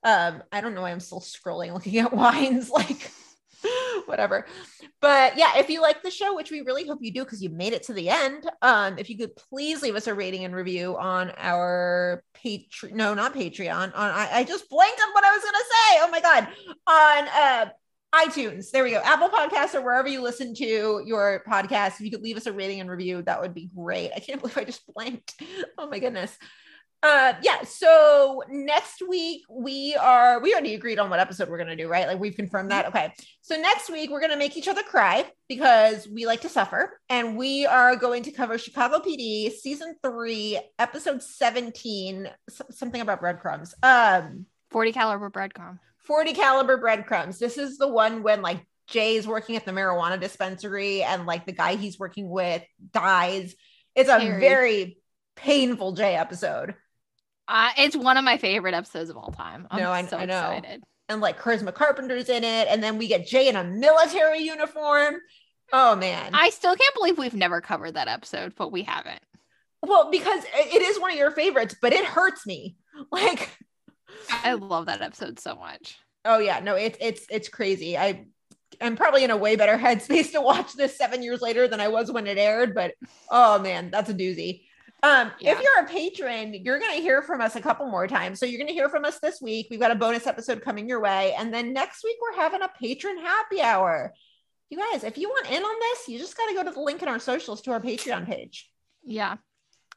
[0.03, 3.11] Um, I don't know why I'm still scrolling looking at wines, like
[4.05, 4.45] whatever.
[5.01, 7.49] But yeah, if you like the show, which we really hope you do because you
[7.49, 10.55] made it to the end, um, if you could please leave us a rating and
[10.55, 15.31] review on our Patreon, no, not Patreon, on I, I just blanked on what I
[15.31, 15.97] was gonna say.
[15.99, 16.47] Oh my god,
[16.87, 17.69] on uh
[18.15, 18.71] iTunes.
[18.71, 19.01] There we go.
[19.03, 21.95] Apple Podcasts or wherever you listen to your podcast.
[21.95, 24.11] If you could leave us a rating and review, that would be great.
[24.15, 25.41] I can't believe I just blanked.
[25.77, 26.35] Oh my goodness.
[27.03, 31.75] Uh yeah, so next week we are we already agreed on what episode we're gonna
[31.75, 32.07] do, right?
[32.07, 32.87] Like we've confirmed that.
[32.87, 33.13] Okay.
[33.41, 37.37] So next week we're gonna make each other cry because we like to suffer, and
[37.37, 43.75] we are going to cover Chicago PD season three, episode 17, s- something about breadcrumbs.
[43.83, 45.77] Um 40 caliber breadcrumb.
[45.99, 47.37] 40 caliber breadcrumbs.
[47.37, 51.51] This is the one when like Jay's working at the marijuana dispensary and like the
[51.51, 53.53] guy he's working with dies.
[53.95, 54.39] It's a Scary.
[54.39, 54.97] very
[55.35, 56.73] painful Jay episode.
[57.47, 59.67] Uh, it's one of my favorite episodes of all time.
[59.71, 60.51] No, I'm No, I- so I know.
[60.51, 60.83] excited.
[61.09, 62.67] And like Charisma Carpenter's in it.
[62.69, 65.15] And then we get Jay in a military uniform.
[65.71, 66.31] Oh man.
[66.33, 69.21] I still can't believe we've never covered that episode, but we haven't.
[69.81, 72.75] well, because it it is one of your favorites, but it hurts me.
[73.11, 73.49] Like,
[74.31, 75.97] I love that episode so much.
[76.25, 77.95] oh yeah, no, it's it's it's crazy.
[77.97, 78.25] I
[78.81, 81.87] I'm probably in a way better headspace to watch this seven years later than I
[81.89, 82.93] was when it aired, but
[83.29, 84.63] oh man, that's a doozy.
[85.03, 85.51] Um, Yeah.
[85.51, 88.39] if you're a patron, you're gonna hear from us a couple more times.
[88.39, 89.67] So you're gonna hear from us this week.
[89.69, 92.69] We've got a bonus episode coming your way, and then next week we're having a
[92.79, 94.13] patron happy hour.
[94.69, 96.79] You guys, if you want in on this, you just got to go to the
[96.81, 98.69] link in our socials to our Patreon page.
[99.03, 99.37] Yeah.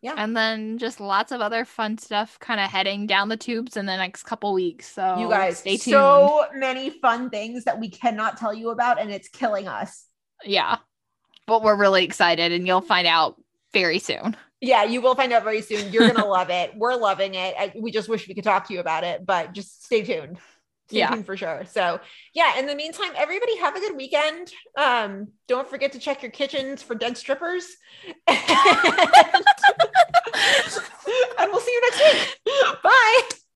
[0.01, 0.14] Yeah.
[0.16, 3.85] And then just lots of other fun stuff kind of heading down the tubes in
[3.86, 4.86] the next couple weeks.
[4.86, 5.93] So you guys, stay tuned.
[5.94, 10.06] so many fun things that we cannot tell you about, and it's killing us.
[10.44, 10.77] yeah.
[11.47, 14.36] But we're really excited and you'll find out very soon.
[14.60, 15.90] Yeah, you will find out very soon.
[15.92, 16.72] You're gonna love it.
[16.76, 17.54] We're loving it.
[17.58, 20.38] I, we just wish we could talk to you about it, but just stay tuned.
[20.88, 21.10] Stay Yeah.
[21.10, 21.64] tuned for sure.
[21.70, 22.00] So
[22.34, 24.52] yeah, in the meantime, everybody have a good weekend.
[24.76, 27.64] Um, don't forget to check your kitchens for dead strippers.
[28.28, 28.36] and
[31.50, 32.40] we'll see you next week.